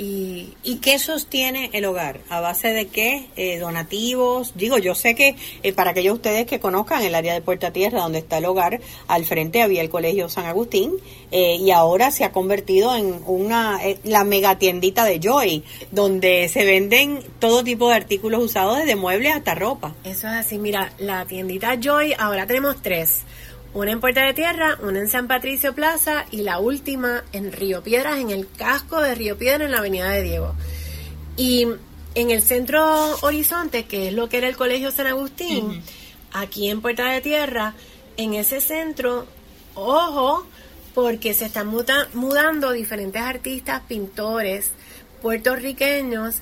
[0.00, 2.20] ¿Y, ¿Y qué sostiene el hogar?
[2.30, 3.26] ¿A base de qué?
[3.36, 4.52] Eh, ¿Donativos?
[4.54, 8.00] Digo, yo sé que eh, para aquellos ustedes que conozcan el área de Puerta Tierra,
[8.00, 10.94] donde está el hogar, al frente había el Colegio San Agustín
[11.30, 16.64] eh, y ahora se ha convertido en una la mega tiendita de Joy, donde se
[16.64, 19.94] venden todo tipo de artículos usados, desde muebles hasta ropa.
[20.04, 20.56] Eso es así.
[20.56, 23.24] Mira, la tiendita Joy, ahora tenemos tres
[23.72, 27.82] una en Puerta de Tierra, una en San Patricio Plaza y la última en Río
[27.82, 30.54] Piedras, en el casco de Río Piedra, en la Avenida de Diego.
[31.36, 31.66] Y
[32.14, 35.82] en el centro Horizonte, que es lo que era el Colegio San Agustín,
[36.32, 37.74] aquí en Puerta de Tierra,
[38.16, 39.26] en ese centro,
[39.74, 40.46] ojo,
[40.94, 44.72] porque se están mudando diferentes artistas, pintores
[45.22, 46.36] puertorriqueños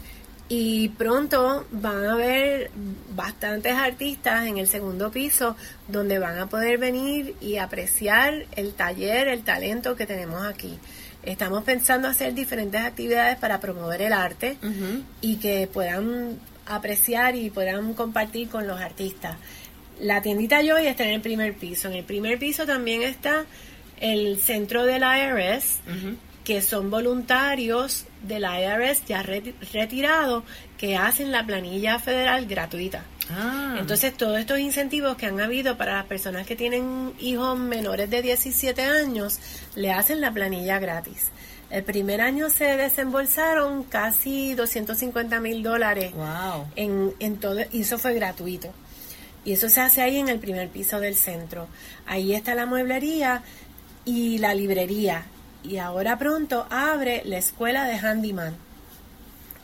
[0.48, 2.70] y pronto van a haber
[3.14, 5.56] bastantes artistas en el segundo piso
[5.88, 10.78] donde van a poder venir y apreciar el taller, el talento que tenemos aquí.
[11.22, 14.56] Estamos pensando hacer diferentes actividades para promover el arte
[15.20, 19.36] y que puedan apreciar y puedan compartir con los artistas.
[20.00, 21.88] La tiendita Joy está en el primer piso.
[21.88, 23.44] En el primer piso también está
[24.00, 25.80] el centro del IRS,
[26.48, 30.44] que son voluntarios del IRS ya retirados
[30.78, 33.04] que hacen la planilla federal gratuita.
[33.30, 33.76] Ah.
[33.78, 38.22] Entonces, todos estos incentivos que han habido para las personas que tienen hijos menores de
[38.22, 39.38] 17 años,
[39.74, 41.26] le hacen la planilla gratis.
[41.68, 46.14] El primer año se desembolsaron casi 250 mil dólares
[46.76, 48.72] en, en todo, y eso fue gratuito.
[49.44, 51.68] Y eso se hace ahí en el primer piso del centro.
[52.06, 53.42] Ahí está la mueblería
[54.06, 55.26] y la librería.
[55.62, 58.56] Y ahora pronto abre la escuela de handyman.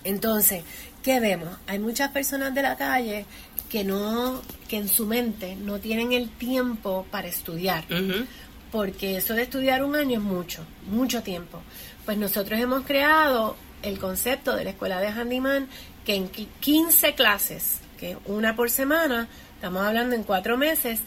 [0.02, 0.64] Entonces,
[1.02, 1.48] ¿qué vemos?
[1.66, 3.26] Hay muchas personas de la calle
[3.68, 7.84] que no, que en su mente no tienen el tiempo para estudiar.
[8.70, 11.62] Porque eso de estudiar un año es mucho, mucho tiempo.
[12.04, 15.68] Pues nosotros hemos creado el concepto de la escuela de handyman
[16.04, 21.00] que en 15 clases, que una por semana, estamos hablando en cuatro meses,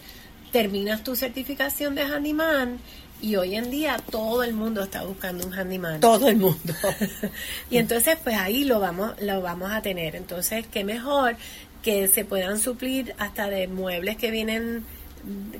[0.52, 2.80] terminas tu certificación de handyman
[3.22, 6.00] y hoy en día todo el mundo está buscando un handyman.
[6.00, 6.74] Todo el mundo.
[7.70, 10.16] y entonces pues ahí lo vamos lo vamos a tener.
[10.16, 11.36] Entonces, qué mejor
[11.82, 14.86] que se puedan suplir hasta de muebles que vienen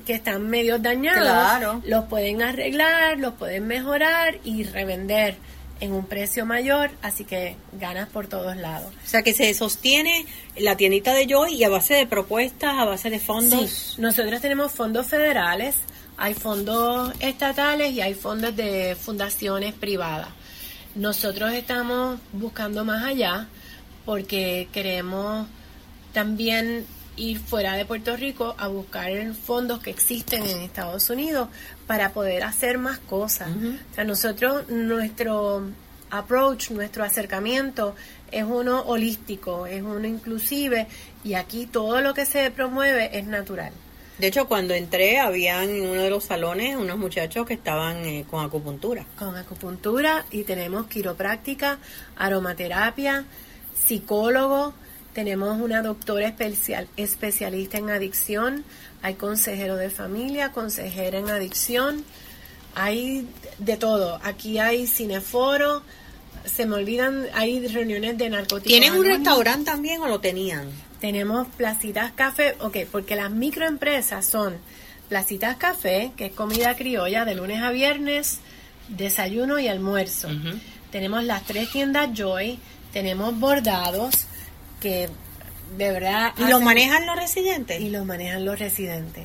[0.06, 5.36] que están medio dañados, los pueden arreglar, los pueden mejorar y revender
[5.80, 8.92] en un precio mayor, así que ganas por todos lados.
[9.04, 12.84] O sea que se sostiene la tiendita de Joy y a base de propuestas, a
[12.84, 13.70] base de fondos.
[13.70, 15.76] Sí, nosotros tenemos fondos federales,
[16.18, 20.28] hay fondos estatales y hay fondos de fundaciones privadas.
[20.96, 23.46] Nosotros estamos buscando más allá
[24.04, 25.46] porque queremos
[26.12, 26.84] también
[27.16, 31.48] ir fuera de Puerto Rico a buscar fondos que existen en Estados Unidos
[31.86, 33.48] para poder hacer más cosas.
[33.50, 35.62] O sea, nosotros, nuestro
[36.10, 37.94] approach, nuestro acercamiento
[38.32, 40.88] es uno holístico, es uno inclusive
[41.22, 43.72] y aquí todo lo que se promueve es natural.
[44.18, 48.24] De hecho, cuando entré, habían en uno de los salones unos muchachos que estaban eh,
[48.28, 49.06] con acupuntura.
[49.16, 51.78] Con acupuntura y tenemos quiropráctica,
[52.16, 53.24] aromaterapia,
[53.86, 54.74] psicólogo,
[55.12, 58.64] tenemos una doctora especial, especialista en adicción,
[59.02, 62.04] hay consejero de familia, consejera en adicción,
[62.74, 63.28] hay
[63.58, 64.20] de todo.
[64.24, 65.82] Aquí hay cineforo,
[66.44, 68.68] se me olvidan, hay reuniones de narcóticos.
[68.68, 70.68] ¿Tienen un restaurante también o lo tenían?
[71.00, 74.56] Tenemos placitas café, ok, porque las microempresas son
[75.08, 78.40] placitas café, que es comida criolla de lunes a viernes,
[78.88, 80.28] desayuno y almuerzo.
[80.90, 82.58] Tenemos las tres tiendas Joy,
[82.92, 84.26] tenemos bordados,
[84.80, 85.08] que
[85.76, 86.32] de verdad...
[86.38, 87.80] ¿Y lo manejan los residentes?
[87.80, 89.24] Y lo manejan los residentes.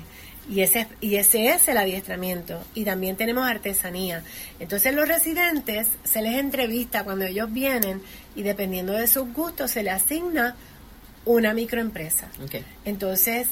[0.50, 2.62] Y ese, y ese es el adiestramiento.
[2.74, 4.24] Y también tenemos artesanía.
[4.60, 8.02] Entonces los residentes se les entrevista cuando ellos vienen
[8.36, 10.56] y dependiendo de sus gustos se les asigna
[11.26, 12.30] una microempresa.
[12.86, 13.48] Entonces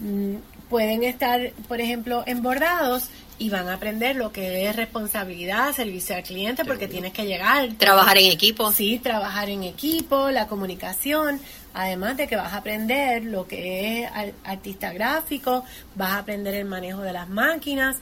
[0.00, 0.36] mm,
[0.68, 3.08] pueden estar, por ejemplo, en bordados
[3.38, 7.68] y van a aprender lo que es responsabilidad, servicio al cliente, porque tienes que llegar.
[7.74, 8.72] Trabajar en equipo.
[8.72, 11.40] Sí, trabajar en equipo, la comunicación,
[11.74, 14.10] además de que vas a aprender lo que es
[14.44, 17.96] artista gráfico, vas a aprender el manejo de las máquinas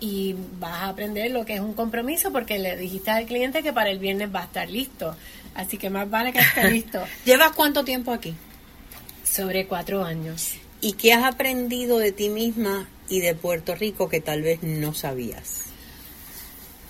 [0.00, 3.74] y vas a aprender lo que es un compromiso porque le dijiste al cliente que
[3.74, 5.14] para el viernes va a estar listo.
[5.54, 7.02] Así que más vale que esté listo.
[7.26, 8.34] ¿Llevas cuánto tiempo aquí?
[9.30, 10.54] Sobre cuatro años.
[10.80, 14.92] ¿Y qué has aprendido de ti misma y de Puerto Rico que tal vez no
[14.92, 15.66] sabías?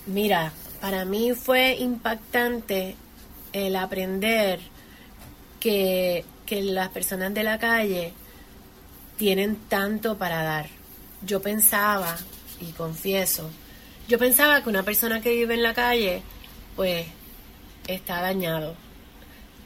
[0.07, 2.95] Mira, para mí fue impactante
[3.53, 4.59] el aprender
[5.59, 8.13] que, que las personas de la calle
[9.17, 10.67] tienen tanto para dar.
[11.23, 12.17] Yo pensaba,
[12.59, 13.51] y confieso,
[14.07, 16.23] yo pensaba que una persona que vive en la calle,
[16.75, 17.05] pues,
[17.87, 18.75] está dañado.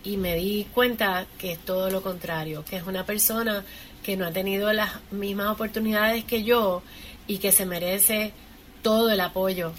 [0.05, 3.65] Y me di cuenta que es todo lo contrario, que es una persona
[4.03, 6.83] que no ha tenido las mismas oportunidades que yo
[7.27, 8.31] y que se merece
[8.83, 9.73] todo el apoyo,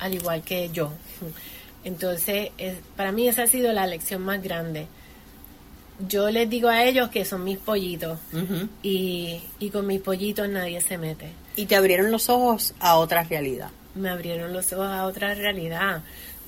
[0.00, 0.92] al igual que yo.
[1.84, 2.50] Entonces,
[2.96, 4.88] para mí esa ha sido la lección más grande.
[6.08, 8.18] Yo les digo a ellos que son mis pollitos
[8.82, 11.30] y, y con mis pollitos nadie se mete.
[11.56, 13.70] Y te abrieron los ojos a otra realidad.
[13.94, 16.02] Me abrieron los ojos a otra realidad.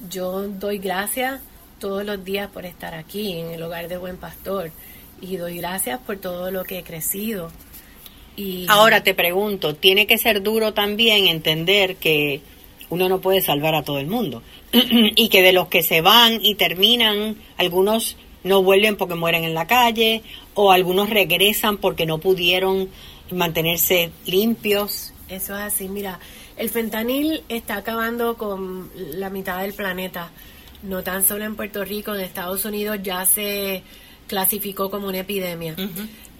[0.09, 1.41] Yo doy gracias
[1.81, 4.71] todos los días por estar aquí en el hogar de Buen Pastor
[5.21, 7.51] y doy gracias por todo lo que he crecido.
[8.37, 12.43] Y Ahora te pregunto, tiene que ser duro también entender que
[12.91, 16.39] uno no puede salvar a todo el mundo y que de los que se van
[16.45, 20.23] y terminan, algunos no vuelven porque mueren en la calle
[20.55, 22.89] o algunos regresan porque no pudieron
[23.31, 25.13] mantenerse limpios.
[25.29, 26.19] Eso es así, mira,
[26.57, 30.31] el fentanil está acabando con la mitad del planeta,
[30.83, 33.83] no tan solo en Puerto Rico, en Estados Unidos ya se
[34.27, 35.75] clasificó como una epidemia.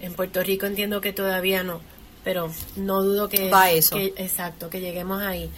[0.01, 1.81] En Puerto Rico entiendo que todavía no,
[2.23, 3.97] pero no dudo que, Va eso.
[3.97, 5.49] exacto, que lleguemos ahí.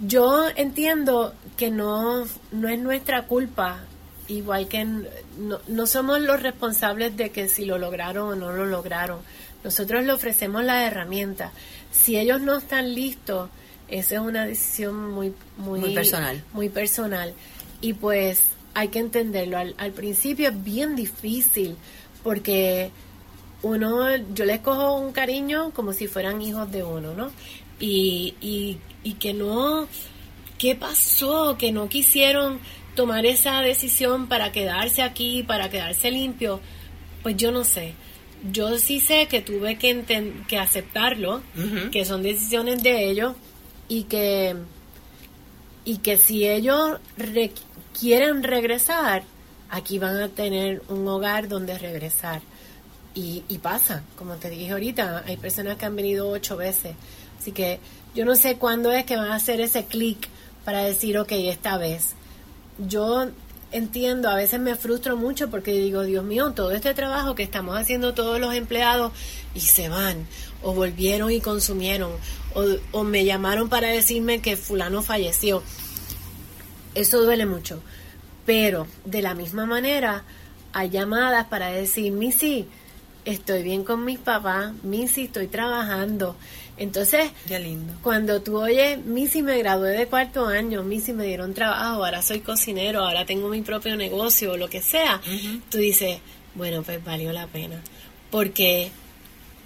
[0.00, 3.80] Yo entiendo que no, no es nuestra culpa,
[4.28, 8.66] igual que no, no somos los responsables de que si lo lograron o no lo
[8.66, 9.20] lograron.
[9.62, 11.52] Nosotros le ofrecemos la herramienta.
[11.90, 13.48] Si ellos no están listos,
[13.88, 16.42] esa es una decisión muy, muy, muy personal.
[16.52, 17.34] Muy personal.
[17.80, 18.42] Y pues
[18.74, 19.58] hay que entenderlo.
[19.58, 21.76] Al, al principio es bien difícil
[22.22, 22.90] porque
[23.62, 27.30] uno, yo les cojo un cariño como si fueran hijos de uno, ¿no?
[27.80, 29.88] Y, y, y que no,
[30.58, 31.56] ¿qué pasó?
[31.58, 32.60] Que no quisieron
[32.94, 36.60] tomar esa decisión para quedarse aquí, para quedarse limpio.
[37.22, 37.94] Pues yo no sé.
[38.52, 41.40] Yo sí sé que tuve que, que aceptarlo,
[41.90, 43.34] que son decisiones de ellos
[43.88, 44.54] y que,
[45.84, 46.98] y que si ellos
[47.98, 49.22] quieren regresar,
[49.70, 52.42] aquí van a tener un hogar donde regresar.
[53.14, 56.96] Y, y pasa, como te dije ahorita, hay personas que han venido ocho veces.
[57.38, 57.78] Así que
[58.14, 60.28] yo no sé cuándo es que van a hacer ese clic
[60.64, 62.14] para decir, ok, esta vez.
[62.78, 63.28] Yo
[63.74, 67.76] entiendo, a veces me frustro mucho porque digo, Dios mío, todo este trabajo que estamos
[67.76, 69.12] haciendo todos los empleados
[69.52, 70.28] y se van,
[70.62, 72.12] o volvieron y consumieron,
[72.92, 75.60] o, me llamaron para decirme que fulano falleció.
[76.94, 77.82] Eso duele mucho.
[78.46, 80.22] Pero de la misma manera,
[80.72, 82.68] hay llamadas para decir, Missy,
[83.24, 86.36] estoy bien con mis papás, Missy, estoy trabajando.
[86.76, 87.94] Entonces, lindo.
[88.02, 92.40] cuando tú oyes, Missy, me gradué de cuarto año, Missy, me dieron trabajo, ahora soy
[92.40, 95.20] cocinero, ahora tengo mi propio negocio, o lo que sea,
[95.70, 96.18] tú dices,
[96.54, 97.80] bueno, pues valió la pena.
[98.30, 98.90] Porque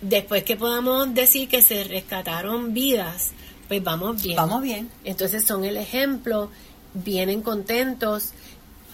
[0.03, 3.31] después que podamos decir que se rescataron vidas,
[3.69, 4.37] pues vamos bien.
[4.37, 4.91] Vamos bien.
[5.05, 6.51] Entonces son el ejemplo,
[6.95, 8.33] vienen contentos.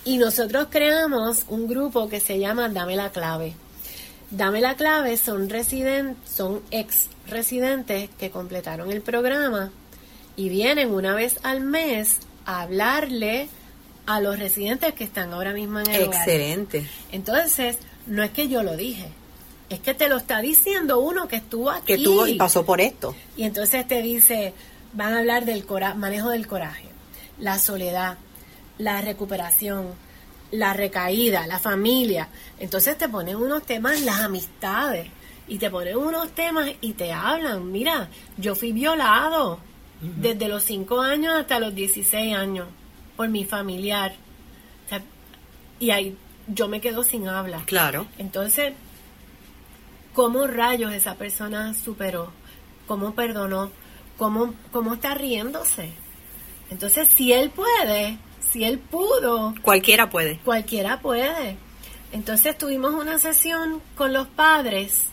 [0.04, 3.54] Y nosotros creamos un grupo que se llama Dame la clave.
[4.30, 9.70] Dame la clave son residentes, son ex residentes que completaron el programa
[10.36, 13.48] y vienen una vez al mes a hablarle
[14.06, 16.86] a los residentes que están ahora mismo en el Excelente.
[17.12, 19.08] Entonces, no es que yo lo dije,
[19.70, 21.86] es que te lo está diciendo uno que estuvo aquí.
[21.86, 23.14] Que estuvo y pasó por esto.
[23.36, 24.52] Y entonces te dice,
[24.92, 25.64] van a hablar del
[25.96, 26.88] manejo del coraje,
[27.38, 28.18] la soledad,
[28.78, 29.94] la recuperación,
[30.50, 32.28] la recaída, la familia.
[32.58, 35.08] Entonces te ponen unos temas, las amistades,
[35.46, 37.70] y te ponen unos temas y te hablan.
[37.70, 39.58] Mira, yo fui violado
[40.00, 42.68] desde los 5 años hasta los 16 años
[43.16, 44.14] por mi familiar.
[45.78, 46.16] y ahí
[46.46, 47.62] yo me quedo sin habla.
[47.66, 48.06] Claro.
[48.18, 48.74] Entonces,
[50.12, 52.32] ¿cómo rayos esa persona superó?
[52.86, 53.70] ¿Cómo perdonó?
[54.16, 55.90] ¿Cómo, cómo está riéndose?
[56.70, 59.54] Entonces, si él puede, si él pudo.
[59.62, 60.38] Cualquiera puede.
[60.38, 61.56] Cualquiera puede.
[62.12, 65.08] Entonces tuvimos una sesión con los padres,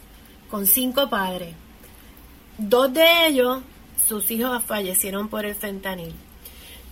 [0.51, 1.55] con cinco padres.
[2.57, 3.63] Dos de ellos,
[4.05, 6.13] sus hijos fallecieron por el fentanil.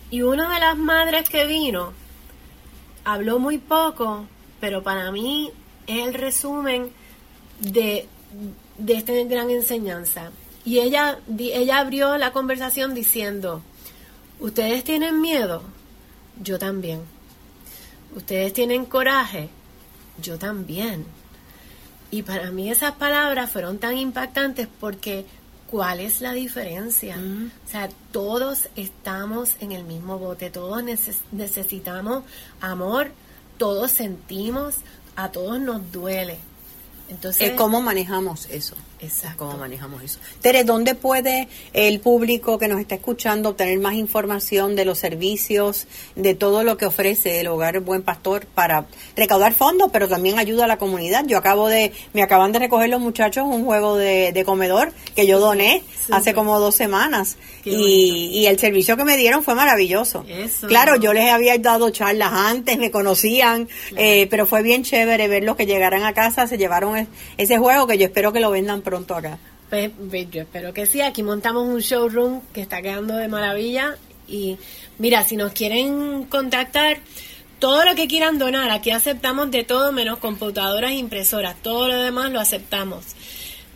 [0.09, 1.91] Y una de las madres que vino
[3.03, 4.25] habló muy poco,
[4.61, 5.51] pero para mí
[5.85, 6.89] es el resumen
[7.59, 8.07] de,
[8.77, 10.31] de esta gran enseñanza.
[10.63, 13.61] Y ella, ella abrió la conversación diciendo,
[14.39, 15.63] ¿ustedes tienen miedo?
[16.41, 17.01] Yo también.
[18.15, 19.49] Ustedes tienen coraje,
[20.21, 21.18] yo también.
[22.11, 25.25] Y para mí esas palabras fueron tan impactantes porque
[25.69, 27.17] ¿cuál es la diferencia?
[27.65, 30.83] O sea, todos estamos en el mismo bote, todos
[31.31, 32.23] necesitamos
[32.61, 33.11] amor,
[33.57, 34.75] todos sentimos,
[35.15, 36.39] a todos nos duele.
[37.09, 38.75] Entonces, ¿Cómo manejamos eso?
[39.01, 39.45] Exacto.
[39.45, 40.19] ¿Cómo manejamos eso?
[40.41, 45.87] Tere, ¿dónde puede el público que nos está escuchando obtener más información de los servicios,
[46.15, 50.65] de todo lo que ofrece el Hogar Buen Pastor para recaudar fondos, pero también ayuda
[50.65, 51.25] a la comunidad?
[51.27, 55.39] Yo acabo de, me acaban de recoger los muchachos un juego de, comedor que yo
[55.39, 60.25] doné hace como dos semanas y, y, el servicio que me dieron fue maravilloso.
[60.67, 65.55] Claro, yo les había dado charlas antes, me conocían, eh, pero fue bien chévere verlos
[65.55, 68.88] que llegaran a casa, se llevaron ese juego que yo espero que lo vendan pronto
[68.95, 69.39] acá.
[69.69, 69.91] Pues,
[70.31, 71.01] yo espero que sí.
[71.01, 73.97] Aquí montamos un showroom que está quedando de maravilla.
[74.27, 74.57] Y
[74.97, 76.99] mira, si nos quieren contactar,
[77.59, 81.55] todo lo que quieran donar, aquí aceptamos de todo menos computadoras e impresoras.
[81.61, 83.05] Todo lo demás lo aceptamos.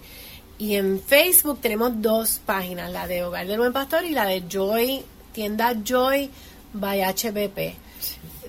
[0.58, 4.44] Y en Facebook tenemos dos páginas, la de Hogar del Buen Pastor y la de
[4.50, 6.30] Joy, tienda Joy
[6.74, 7.76] by HBP.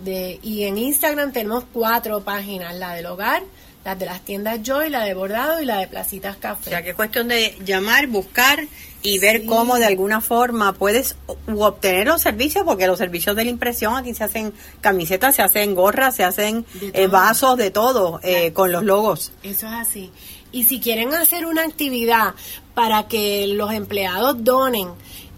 [0.02, 3.42] De, y en Instagram tenemos cuatro páginas, la del hogar,
[3.84, 6.70] las de las tiendas Joy, la de Bordado y la de Placitas Café.
[6.70, 8.66] O sea, que es cuestión de llamar, buscar
[9.02, 13.50] y ver cómo de alguna forma puedes obtener los servicios, porque los servicios de la
[13.50, 18.52] impresión aquí se hacen camisetas, se hacen gorras, se hacen eh, vasos, de todo, eh,
[18.52, 19.32] con los logos.
[19.42, 20.10] Eso es así.
[20.52, 22.34] Y si quieren hacer una actividad
[22.74, 24.88] para que los empleados donen,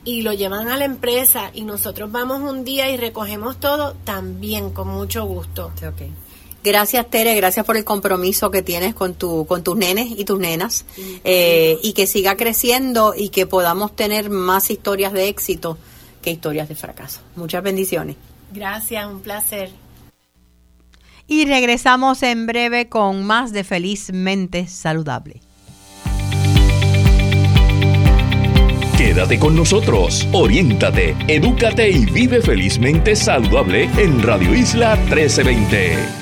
[0.04, 4.70] y lo llevan a la empresa y nosotros vamos un día y recogemos todo, también
[4.70, 5.72] con mucho gusto.
[6.64, 10.38] Gracias Tere, gracias por el compromiso que tienes con tu, con tus nenes y tus
[10.38, 10.84] nenas
[11.24, 15.76] eh, y que siga creciendo y que podamos tener más historias de éxito
[16.22, 17.20] que historias de fracaso.
[17.34, 18.16] Muchas bendiciones.
[18.52, 19.70] Gracias, un placer.
[21.26, 25.40] Y regresamos en breve con más de Felizmente Saludable.
[28.96, 36.21] Quédate con nosotros, oriéntate, edúcate y vive felizmente saludable en Radio Isla 1320.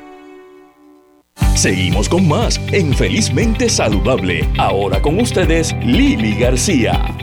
[1.61, 4.49] Seguimos con más en Felizmente Saludable.
[4.57, 7.15] Ahora con ustedes, Lili García.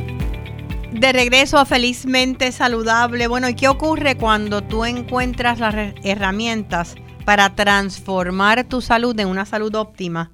[0.93, 3.27] De regreso a Felizmente Saludable.
[3.27, 9.45] Bueno, ¿y qué ocurre cuando tú encuentras las herramientas para transformar tu salud en una
[9.45, 10.31] salud óptima?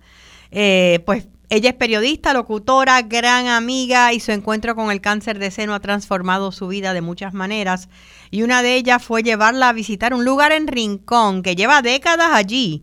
[0.51, 5.51] Eh, pues ella es periodista, locutora, gran amiga y su encuentro con el cáncer de
[5.51, 7.89] seno ha transformado su vida de muchas maneras.
[8.31, 12.33] Y una de ellas fue llevarla a visitar un lugar en Rincón que lleva décadas
[12.35, 12.83] allí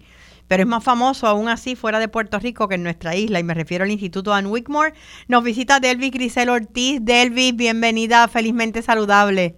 [0.51, 3.43] pero es más famoso aún así fuera de Puerto Rico que en nuestra isla, y
[3.45, 4.91] me refiero al Instituto Ann Wigmore.
[5.29, 6.99] Nos visita Delvis Grisel Ortiz.
[7.01, 9.55] Delvis, bienvenida Felizmente Saludable.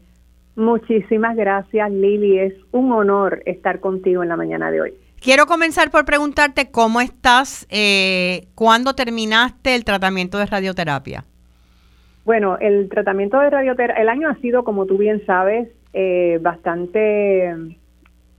[0.55, 2.37] Muchísimas gracias, Lili.
[2.37, 4.93] Es un honor estar contigo en la mañana de hoy.
[5.19, 11.25] Quiero comenzar por preguntarte cómo estás, eh, cuándo terminaste el tratamiento de radioterapia.
[12.23, 17.79] Bueno, el tratamiento de radioterapia, el año ha sido, como tú bien sabes, eh, bastante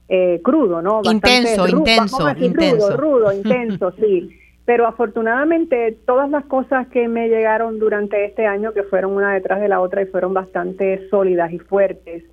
[0.08, 1.00] eh, crudo, ¿no?
[1.04, 2.96] intenso, intenso, intenso.
[2.96, 4.30] Rudo, rudo, intenso, sí.
[4.64, 9.60] Pero afortunadamente todas las cosas que me llegaron durante este año, que fueron una detrás
[9.60, 12.24] de la otra y fueron bastante sólidas y fuertes,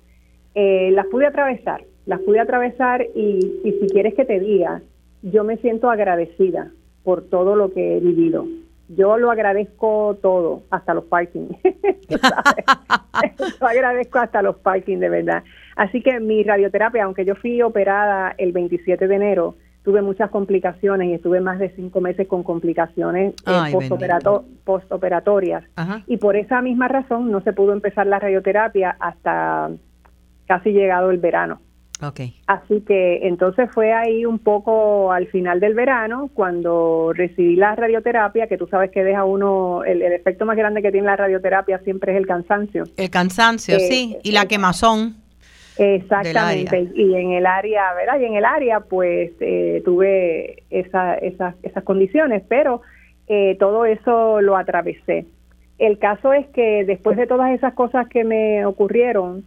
[0.54, 4.80] eh, las pude atravesar, las pude atravesar y, y si quieres que te diga,
[5.22, 6.70] yo me siento agradecida
[7.04, 8.46] por todo lo que he vivido.
[8.88, 11.48] Yo lo agradezco todo, hasta los parking.
[13.60, 15.44] lo agradezco hasta los parking, de verdad.
[15.76, 21.08] Así que mi radioterapia, aunque yo fui operada el 27 de enero, tuve muchas complicaciones
[21.08, 23.72] y estuve más de cinco meses con complicaciones eh,
[24.64, 25.64] postoperatorias.
[26.06, 29.70] Y por esa misma razón no se pudo empezar la radioterapia hasta
[30.46, 31.60] casi llegado el verano.
[32.00, 32.34] Okay.
[32.48, 38.48] Así que entonces fue ahí un poco al final del verano cuando recibí la radioterapia,
[38.48, 42.12] que tú sabes que deja uno, el, efecto más grande que tiene la radioterapia siempre
[42.12, 42.84] es el cansancio.
[42.96, 45.21] El cansancio, eh, sí, y la quemazón.
[45.82, 48.20] Exactamente, y en el área, ¿verdad?
[48.20, 52.82] Y en el área pues eh, tuve esa, esas, esas condiciones, pero
[53.28, 55.26] eh, todo eso lo atravesé.
[55.78, 59.44] El caso es que después de todas esas cosas que me ocurrieron,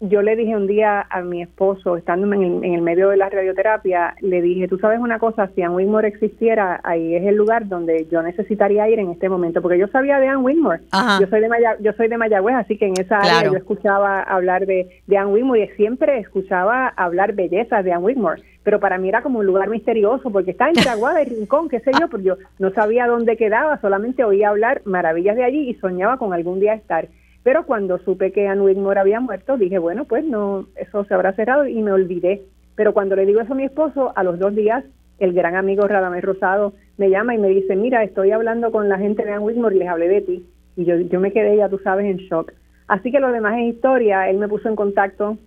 [0.00, 4.14] yo le dije un día a mi esposo, estando en el, medio de la radioterapia,
[4.22, 8.06] le dije, tú sabes una cosa, si Ann Wigmore existiera, ahí es el lugar donde
[8.10, 10.80] yo necesitaría ir en este momento, porque yo sabía de Ann Wigmore,
[11.20, 14.64] yo soy de yo soy de Mayagüez, así que en esa área yo escuchaba hablar
[14.64, 19.08] de, de Ann Wigmore y siempre escuchaba hablar bellezas de Ann Wigmore, pero para mí
[19.08, 22.22] era como un lugar misterioso, porque está en Aguada y Rincón, qué sé yo, pero
[22.22, 26.58] yo no sabía dónde quedaba, solamente oía hablar maravillas de allí y soñaba con algún
[26.58, 27.08] día estar.
[27.42, 31.32] Pero cuando supe que Ann Wigmore había muerto, dije, bueno, pues no, eso se habrá
[31.32, 32.42] cerrado y me olvidé.
[32.74, 34.84] Pero cuando le digo eso a mi esposo, a los dos días,
[35.18, 38.98] el gran amigo Radamés Rosado me llama y me dice, mira, estoy hablando con la
[38.98, 40.46] gente de Ann Wigmore y les hablé de ti.
[40.76, 42.52] Y yo, yo me quedé, ya tú sabes, en shock.
[42.88, 44.28] Así que lo demás es historia.
[44.28, 45.38] Él me puso en contacto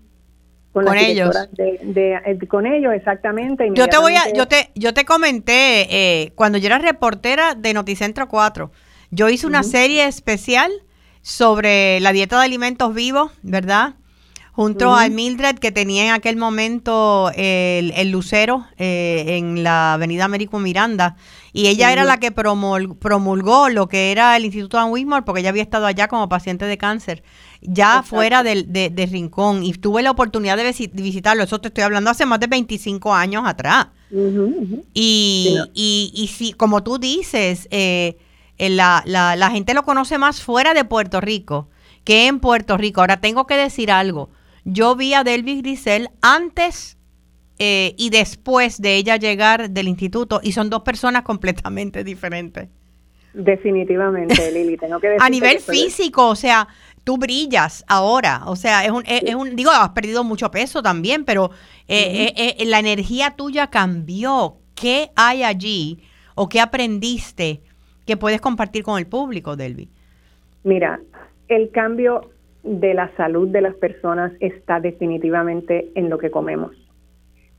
[0.73, 1.35] con, ellos.
[1.51, 3.69] De, eh, con ellos, exactamente.
[3.75, 7.73] Yo te voy a, yo te, yo te comenté, eh, cuando yo era reportera de
[7.73, 8.71] Noticentro 4,
[9.11, 10.71] yo hice una serie especial
[11.23, 13.95] sobre la dieta de alimentos vivos, ¿verdad?
[14.51, 20.59] Junto al Mildred que tenía en aquel momento el, lucero eh, en la avenida Américo
[20.59, 21.15] Miranda.
[21.53, 25.49] Y ella era la que promulgó lo que era el Instituto Ann Wigmore porque ella
[25.49, 27.23] había estado allá como paciente de cáncer,
[27.61, 29.63] ya fuera de, de, Rincón.
[29.63, 31.43] Y tuve la oportunidad de visitarlo.
[31.43, 33.87] Eso te estoy hablando hace más de 25 años atrás.
[34.93, 38.17] Y, y, y si, como tú dices, eh,
[38.57, 41.69] la, la, la gente lo conoce más fuera de Puerto Rico
[42.03, 43.01] que en Puerto Rico.
[43.01, 44.29] Ahora tengo que decir algo.
[44.65, 46.97] Yo vi a Delvis Grisel antes
[47.59, 52.69] eh, y después de ella llegar del instituto y son dos personas completamente diferentes.
[53.33, 55.23] Definitivamente, Lili, tengo que decir.
[55.23, 56.67] a nivel físico, o sea,
[57.03, 61.25] tú brillas ahora, o sea, es un, es, un digo, has perdido mucho peso también,
[61.25, 61.49] pero
[61.87, 64.57] eh, eh, la energía tuya cambió.
[64.75, 66.03] ¿Qué hay allí
[66.35, 67.61] o qué aprendiste
[68.05, 69.89] que puedes compartir con el público, Delvi?
[70.63, 70.99] Mira,
[71.47, 72.29] el cambio
[72.63, 76.71] de la salud de las personas está definitivamente en lo que comemos.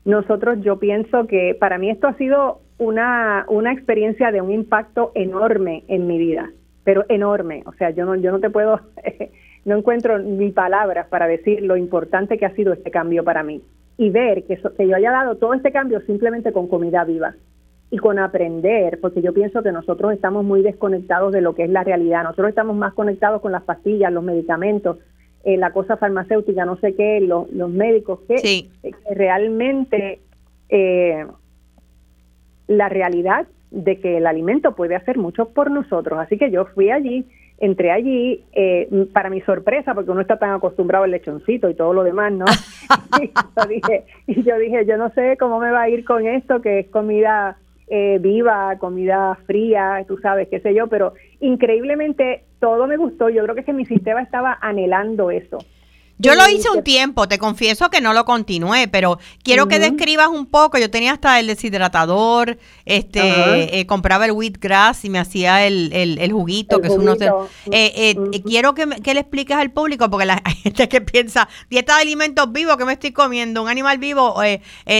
[0.03, 5.11] Nosotros, yo pienso que para mí esto ha sido una, una experiencia de un impacto
[5.15, 6.51] enorme en mi vida,
[6.83, 7.63] pero enorme.
[7.65, 8.81] O sea, yo no, yo no te puedo,
[9.65, 13.61] no encuentro ni palabras para decir lo importante que ha sido este cambio para mí.
[13.97, 17.33] Y ver que, que yo haya dado todo este cambio simplemente con comida viva
[17.91, 21.69] y con aprender, porque yo pienso que nosotros estamos muy desconectados de lo que es
[21.69, 22.23] la realidad.
[22.23, 24.97] Nosotros estamos más conectados con las pastillas, los medicamentos,
[25.43, 28.67] eh, la cosa farmacéutica, no sé qué, los, médicos, que,
[29.11, 30.19] realmente
[30.69, 31.25] eh,
[32.67, 36.17] la realidad de que el alimento puede hacer mucho por nosotros.
[36.19, 37.25] Así que yo fui allí,
[37.59, 41.93] entré allí, eh, para mi sorpresa, porque uno está tan acostumbrado al lechoncito y todo
[41.93, 42.45] lo demás, ¿no?
[43.21, 46.25] y, yo dije, y yo dije, yo no sé cómo me va a ir con
[46.25, 47.57] esto, que es comida
[47.87, 53.29] eh, viva, comida fría, tú sabes, qué sé yo, pero increíblemente todo me gustó.
[53.29, 55.59] Yo creo que, es que mi sistema estaba anhelando eso.
[56.17, 60.29] Yo lo hice un tiempo, te confieso que no lo continué, pero quiero que describas
[60.29, 60.77] un poco.
[60.77, 66.31] Yo tenía hasta el deshidratador, este, eh, compraba el wheatgrass y me hacía el, el,
[66.31, 67.15] juguito, que es uno.
[67.71, 71.95] Eh, eh, quiero que, que, le expliques al público, porque la gente que piensa, dieta
[71.95, 73.61] de alimentos vivos, que me estoy comiendo?
[73.63, 74.35] ¿Un animal vivo?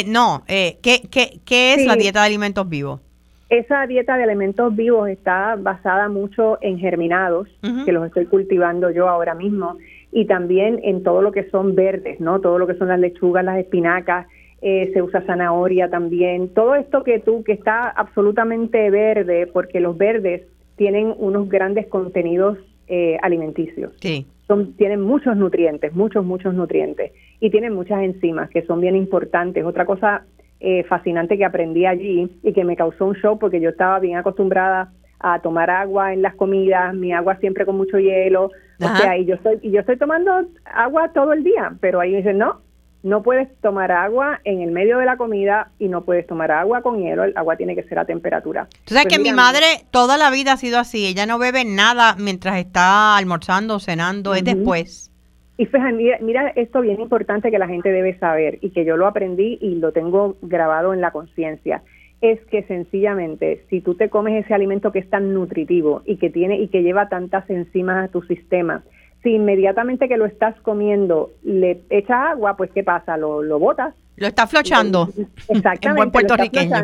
[0.08, 3.00] no, ¿qué, qué, qué es la dieta de alimentos vivos?
[3.48, 7.48] Esa dieta de alimentos vivos está basada mucho en germinados,
[7.86, 9.78] que los estoy cultivando yo ahora mismo
[10.16, 12.40] y también en todo lo que son verdes, ¿no?
[12.40, 14.28] Todo lo que son las lechugas, las espinacas,
[14.62, 16.54] eh, se usa zanahoria también.
[16.54, 20.44] Todo esto que tú, que está absolutamente verde, porque los verdes
[20.78, 22.58] tienen unos grandes contenidos
[22.88, 23.92] eh, alimenticios.
[24.00, 24.26] Sí.
[24.48, 27.12] Son, tienen muchos nutrientes, muchos, muchos nutrientes.
[27.42, 29.66] Y tienen muchas enzimas que son bien importantes.
[29.66, 30.24] Otra cosa
[30.62, 34.16] eh, fascinante que aprendí allí y que me causó un shock porque yo estaba bien
[34.16, 39.18] acostumbrada a tomar agua en las comidas, mi agua siempre con mucho hielo, o sea,
[39.18, 40.32] y yo estoy y yo estoy tomando
[40.66, 42.62] agua todo el día, pero ahí dicen, "No,
[43.04, 46.82] no puedes tomar agua en el medio de la comida y no puedes tomar agua
[46.82, 49.66] con hielo, el agua tiene que ser a temperatura." Tú sabes pues que mi madre
[49.92, 54.44] toda la vida ha sido así, ella no bebe nada mientras está almorzando, cenando, es
[54.44, 55.12] después.
[55.58, 58.98] Y fíjate, mira, mira, esto bien importante que la gente debe saber y que yo
[58.98, 61.82] lo aprendí y lo tengo grabado en la conciencia
[62.22, 66.30] es que sencillamente si tú te comes ese alimento que es tan nutritivo y que
[66.30, 68.84] tiene y que lleva tantas enzimas a tu sistema,
[69.24, 73.18] si inmediatamente que lo estás comiendo le echas agua, pues ¿qué pasa?
[73.18, 73.94] Lo, lo botas.
[74.18, 75.10] Lo está flochando.
[75.50, 76.22] Exactamente.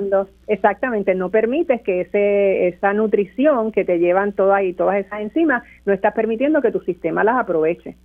[0.10, 1.16] Lo exactamente.
[1.16, 5.94] No permites que ese, esa nutrición que te llevan todas y todas esas enzimas, no
[5.94, 7.96] estás permitiendo que tu sistema las aproveche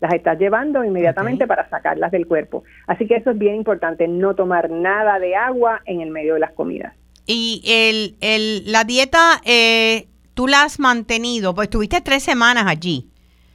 [0.00, 2.64] las estás llevando inmediatamente para sacarlas del cuerpo.
[2.86, 6.40] Así que eso es bien importante, no tomar nada de agua en el medio de
[6.40, 6.94] las comidas.
[7.26, 13.08] Y el, el, la dieta, eh, tú la has mantenido, pues estuviste tres semanas allí.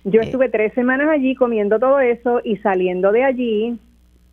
[0.03, 0.25] Yo eh.
[0.25, 3.79] estuve tres semanas allí comiendo todo eso y saliendo de allí,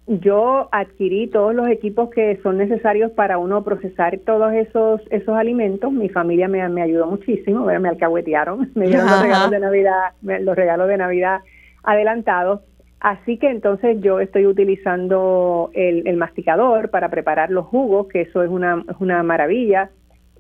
[0.09, 5.93] yo adquirí todos los equipos que son necesarios para uno procesar todos esos esos alimentos.
[5.93, 10.57] Mi familia me, me ayudó muchísimo, me alcahuetearon, me dieron los regalos de Navidad, los
[10.57, 11.41] regalos de Navidad
[11.89, 12.63] adelantado.
[13.01, 18.51] Así que entonces yo estoy utilizando el, masticador para preparar los jugos, que eso es
[18.51, 19.91] una, una maravilla.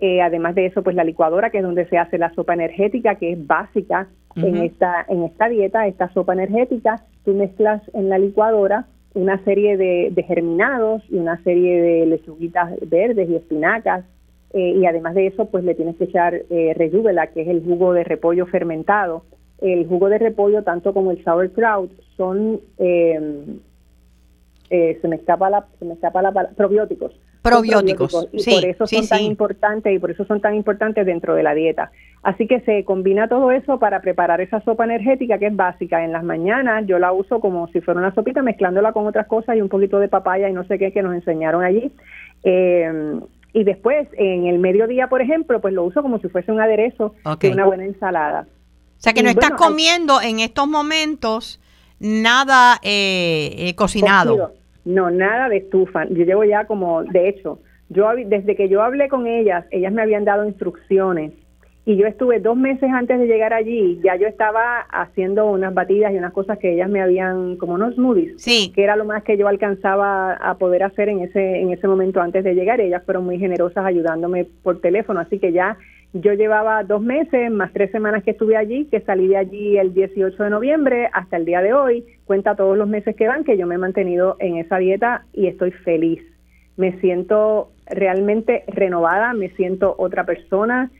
[0.00, 3.14] Eh, además de eso, pues la licuadora, que es donde se hace la sopa energética,
[3.14, 6.96] que es básica en, esta, en esta dieta, esta sopa energética.
[7.24, 13.28] Tú mezclas en la licuadora una serie de, germinados y una serie de lechuguitas verdes
[13.30, 14.04] y espinacas.
[14.52, 17.92] Eh, y además de eso, pues le tienes que echar eh, que es el jugo
[17.92, 19.24] de repollo fermentado
[19.60, 23.44] el jugo de repollo, tanto como el sauerkraut, son, eh,
[24.70, 27.12] eh, se me escapa la, se me escapa la probióticos.
[27.42, 31.42] Probióticos, y por eso son tan importantes y por eso son tan importantes dentro de
[31.42, 31.90] la dieta.
[32.22, 36.04] Así que se combina todo eso para preparar esa sopa energética que es básica.
[36.04, 39.56] En las mañanas yo la uso como si fuera una sopita, mezclándola con otras cosas
[39.56, 41.92] y un poquito de papaya y no sé qué que nos enseñaron allí.
[42.42, 43.20] Eh,
[43.52, 47.14] y después, en el mediodía, por ejemplo, pues lo uso como si fuese un aderezo
[47.40, 48.46] de una buena ensalada.
[48.98, 51.60] O sea que no estás comiendo en estos momentos
[52.00, 54.52] nada eh, eh, cocinado.
[54.84, 56.04] No, nada de estufa.
[56.08, 60.02] Yo llevo ya como, de hecho, Yo desde que yo hablé con ellas, ellas me
[60.02, 61.32] habían dado instrucciones
[61.88, 66.12] y yo estuve dos meses antes de llegar allí, ya yo estaba haciendo unas batidas
[66.12, 68.70] y unas cosas que ellas me habían, como unos smoothies, sí.
[68.74, 72.20] que era lo más que yo alcanzaba a poder hacer en ese, en ese momento
[72.20, 72.78] antes de llegar.
[72.82, 75.78] Ellas fueron muy generosas ayudándome por teléfono, así que ya
[76.12, 79.92] yo llevaba dos meses más tres semanas que estuve allí, que salí de allí el
[79.92, 83.58] 18 de noviembre hasta el día de hoy, cuenta todos los meses que van que
[83.58, 86.22] yo me he mantenido en esa dieta y estoy feliz.
[86.76, 90.90] Me siento realmente renovada, me siento otra persona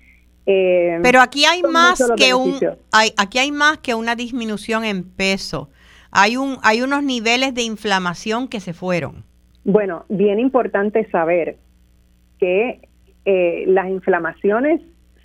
[0.51, 2.59] eh, Pero aquí hay más que un
[2.91, 5.69] hay, aquí hay más que una disminución en peso.
[6.11, 9.25] Hay un hay unos niveles de inflamación que se fueron.
[9.65, 11.59] Bueno, bien importante saber
[12.41, 12.81] que
[13.27, 14.81] eh, las inflamaciones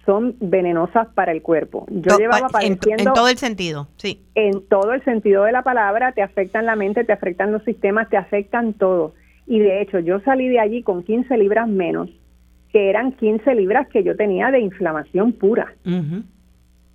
[0.06, 1.86] son venenosas para el cuerpo.
[1.90, 4.22] Yo llevaba padeciendo en, todo el sentido, sí.
[4.36, 8.10] En todo el sentido de la palabra, te afectan la mente, te afectan los sistemas,
[8.10, 9.14] te afectan todo.
[9.48, 12.10] Y de hecho, yo salí de allí con 15 libras menos
[12.74, 15.74] que eran 15 libras que yo tenía de inflamación pura.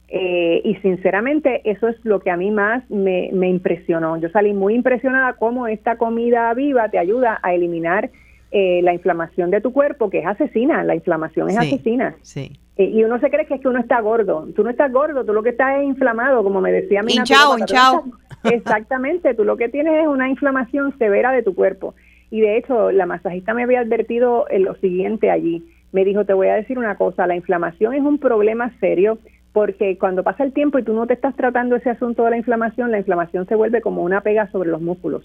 [0.08, 4.16] Eh, y sinceramente eso es lo que a mí más me, impresionó.
[4.16, 8.10] Yo salí muy impresionada cómo esta comida viva te ayuda a eliminar
[8.50, 12.16] eh, la inflamación de tu cuerpo, que es asesina, la inflamación es asesina.
[12.22, 12.58] Sí.
[12.78, 14.46] Eh, y uno se cree que es que uno está gordo.
[14.54, 17.58] Tú no estás gordo, tú lo que estás es inflamado, como me decía mi Hinchao,
[17.58, 18.04] hinchao.
[18.44, 21.94] Exactamente, tú lo que tienes es una inflamación severa de tu cuerpo.
[22.30, 25.64] Y de hecho, la masajista me había advertido en lo siguiente allí.
[25.90, 29.18] Me dijo, te voy a decir una cosa, la inflamación es un problema serio
[29.52, 32.36] porque cuando pasa el tiempo y tú no te estás tratando ese asunto de la
[32.36, 35.24] inflamación, la inflamación se vuelve como una pega sobre los músculos.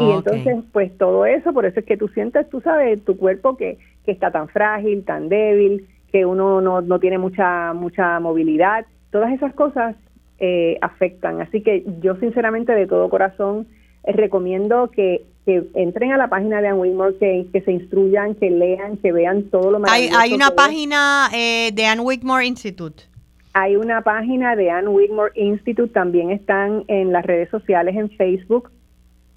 [0.00, 3.56] y entonces, pues todo eso, por eso es que tú sientes, tú sabes, tu cuerpo
[3.56, 3.76] que,
[4.06, 9.32] que está tan frágil, tan débil, que uno no, no tiene mucha, mucha movilidad, todas
[9.32, 9.96] esas cosas
[10.38, 11.40] eh, afectan.
[11.40, 13.66] Así que yo sinceramente de todo corazón
[14.04, 18.96] recomiendo que, entren a la página de Ann Whitmore, que, que, se instruyan, que lean,
[18.96, 20.18] que vean todo lo maravilloso.
[20.18, 23.04] Hay, hay una página eh, de Ann Whitmore Institute.
[23.52, 28.72] Hay una página de Ann Whitmore Institute, también están en las redes sociales, en Facebook,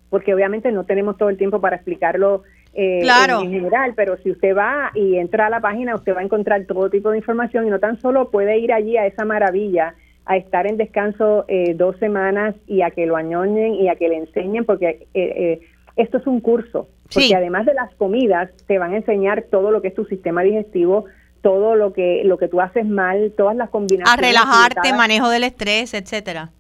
[0.10, 2.42] porque obviamente no tenemos todo el tiempo para explicarlo
[2.74, 6.24] eh, en general, pero si usted va y entra a la página, usted va a
[6.24, 9.96] encontrar todo tipo de información y no tan solo puede ir allí a esa maravilla
[10.30, 14.08] a estar en descanso eh, dos semanas y a que lo añoñen y a que
[14.08, 15.62] le enseñen, porque eh, eh,
[15.96, 19.82] esto es un curso, porque además de las comidas te van a enseñar todo lo
[19.82, 21.06] que es tu sistema digestivo,
[21.42, 24.14] todo lo que lo que tú haces mal, todas las combinaciones.
[24.14, 26.52] A relajarte, manejo del estrés, etcétera.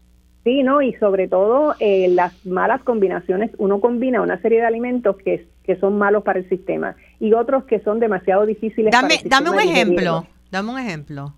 [0.43, 3.51] Sí, no, y sobre todo las malas combinaciones.
[3.59, 7.63] Uno combina una serie de alimentos que, que son malos para el sistema y otros
[7.65, 8.91] que son demasiado difíciles.
[8.91, 10.25] Dame, para el dame un ejemplo.
[10.49, 11.33] Dame un ejemplo.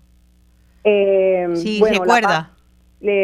[0.84, 2.50] Eh, sí, bueno, recuerda.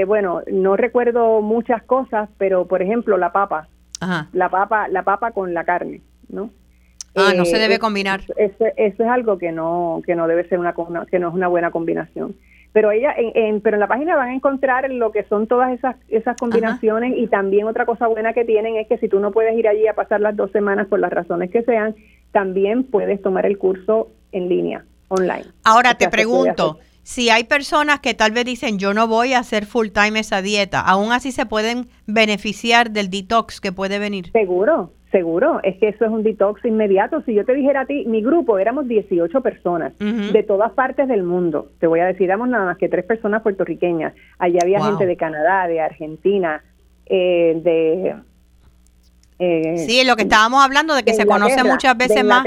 [0.06, 3.68] bueno, no recuerdo muchas cosas, pero por ejemplo la papa,
[4.34, 6.50] la papa, la papa con la carne, ¿no?
[7.18, 8.20] Ah, no se eh, debe combinar.
[8.36, 10.74] Eso, es algo que no que no debe ser una
[11.10, 12.34] que no es una buena combinación.
[12.72, 15.96] Pero ella, en, pero en la página van a encontrar lo que son todas esas
[16.08, 19.56] esas combinaciones y también otra cosa buena que tienen es que si tú no puedes
[19.56, 21.94] ir allí a pasar las dos semanas por las razones que sean,
[22.32, 25.46] también puedes tomar el curso en línea, online.
[25.64, 29.64] Ahora te pregunto si hay personas que tal vez dicen yo no voy a hacer
[29.64, 34.30] full time esa dieta, aún así se pueden beneficiar del detox que puede venir.
[34.32, 37.22] Seguro, seguro, es que eso es un detox inmediato.
[37.22, 41.22] Si yo te dijera a ti, mi grupo éramos 18 personas de todas partes del
[41.22, 41.70] mundo.
[41.80, 44.14] Te voy a decir, éramos nada más que tres personas puertorriqueñas.
[44.38, 46.62] Allí había gente de Canadá, de Argentina,
[47.06, 48.14] eh, de
[49.40, 52.44] eh, sí, lo que estábamos hablando de que se conoce muchas veces más.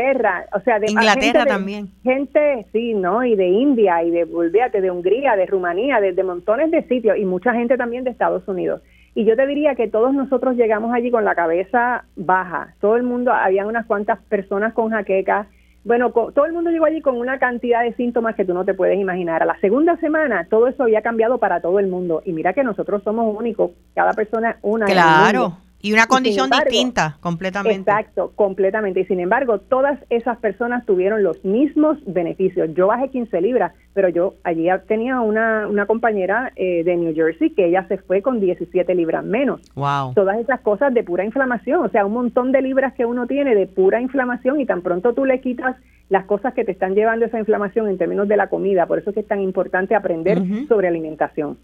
[0.54, 1.90] O sea, de Inglaterra también.
[2.04, 3.24] Gente, sí, ¿no?
[3.24, 7.26] Y de India, y de, volvíate, de Hungría, de Rumanía, de, montones de sitios, y
[7.26, 8.82] mucha gente también de Estados Unidos.
[9.14, 12.74] Y yo te diría que todos nosotros llegamos allí con la cabeza baja.
[12.80, 15.48] Todo el mundo, habían unas cuantas personas con jaquecas.
[15.84, 18.74] Bueno, todo el mundo llegó allí con una cantidad de síntomas que tú no te
[18.74, 19.42] puedes imaginar.
[19.42, 22.22] A la segunda semana todo eso había cambiado para todo el mundo.
[22.24, 24.86] Y mira que nosotros somos únicos, cada persona una.
[24.86, 25.58] Claro.
[25.82, 27.90] Y una condición distinta, completamente.
[27.92, 29.02] Exacto, completamente.
[29.02, 32.70] Y sin embargo, todas esas personas tuvieron los mismos beneficios.
[32.76, 37.50] Yo bajé 15 libras, pero yo allí tenía una, una compañera eh, de New Jersey
[37.52, 39.62] que ella se fue con 17 libras menos.
[39.76, 40.14] Wow.
[40.14, 43.56] Todas esas cosas de pura inflamación, o sea, un montón de libras que uno tiene
[43.56, 45.76] de pura inflamación y tan pronto tú le quitas
[46.10, 48.86] las cosas que te están llevando esa inflamación en términos de la comida.
[48.86, 51.58] Por eso es que es tan importante aprender sobre alimentación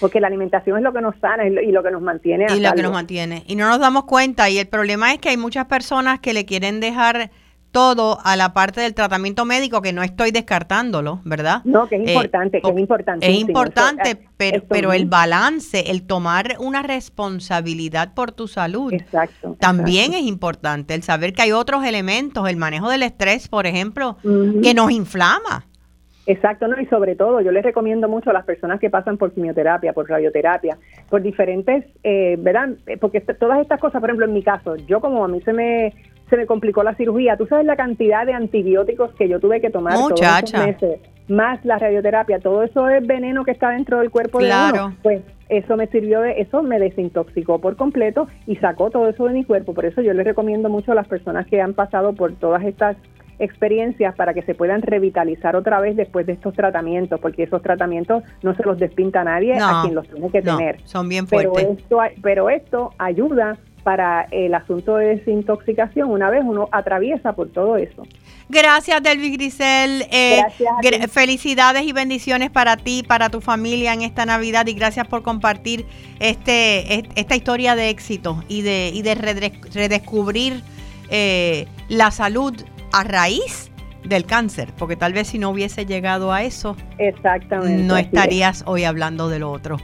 [0.00, 2.72] porque la alimentación es lo que nos sana y lo que nos mantiene y lo
[2.72, 5.66] que nos mantiene y no nos damos cuenta y el problema es que hay muchas
[5.66, 7.30] personas que le quieren dejar
[7.70, 11.60] todo a la parte del tratamiento médico, que no estoy descartándolo, ¿verdad?
[11.64, 13.30] No, que es eh, importante, que es importante.
[13.30, 20.14] Es importante, pero, pero el balance, el tomar una responsabilidad por tu salud, exacto, también
[20.14, 20.94] es importante.
[20.94, 24.16] El saber que hay otros elementos, el manejo del estrés, por ejemplo,
[24.62, 25.66] que nos inflama.
[26.28, 26.78] Exacto, ¿no?
[26.78, 30.08] Y sobre todo, yo les recomiendo mucho a las personas que pasan por quimioterapia, por
[30.08, 30.76] radioterapia,
[31.08, 32.68] por diferentes, eh, ¿verdad?
[33.00, 35.94] Porque todas estas cosas, por ejemplo, en mi caso, yo como a mí se me
[36.28, 37.38] se me complicó la cirugía.
[37.38, 41.00] ¿Tú sabes la cantidad de antibióticos que yo tuve que tomar todos esos meses?
[41.28, 44.94] Más la radioterapia, todo eso es veneno que está dentro del cuerpo de uno.
[45.02, 49.32] Pues eso me sirvió de, eso me desintoxicó por completo y sacó todo eso de
[49.32, 49.74] mi cuerpo.
[49.74, 52.96] Por eso yo les recomiendo mucho a las personas que han pasado por todas estas
[53.38, 58.22] experiencias para que se puedan revitalizar otra vez después de estos tratamientos, porque esos tratamientos
[58.42, 60.80] no se los despinta nadie a quien los tiene que tener.
[60.84, 61.52] Son bien fuertes.
[61.54, 63.58] Pero esto, pero esto ayuda
[63.88, 68.02] para el asunto de desintoxicación una vez uno atraviesa por todo eso.
[68.50, 70.04] Gracias, Delvi Grisel.
[70.10, 70.42] Eh,
[71.10, 75.86] felicidades y bendiciones para ti, para tu familia en esta Navidad y gracias por compartir
[76.20, 80.62] este, esta historia de éxito y de, y de redescubrir
[81.10, 82.54] eh, la salud
[82.92, 83.70] a raíz
[84.04, 88.84] del cáncer, porque tal vez si no hubiese llegado a eso, Exactamente, no estarías hoy
[88.84, 89.78] hablando de lo otro.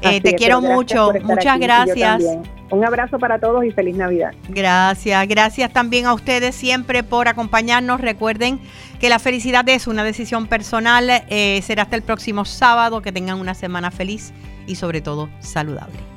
[0.00, 2.22] Eh, te quiero mucho, muchas gracias.
[2.70, 4.32] Un abrazo para todos y feliz Navidad.
[4.48, 8.00] Gracias, gracias también a ustedes siempre por acompañarnos.
[8.00, 8.58] Recuerden
[9.00, 11.08] que la felicidad es una decisión personal.
[11.28, 13.00] Eh, será hasta el próximo sábado.
[13.00, 14.32] Que tengan una semana feliz
[14.66, 16.13] y sobre todo saludable.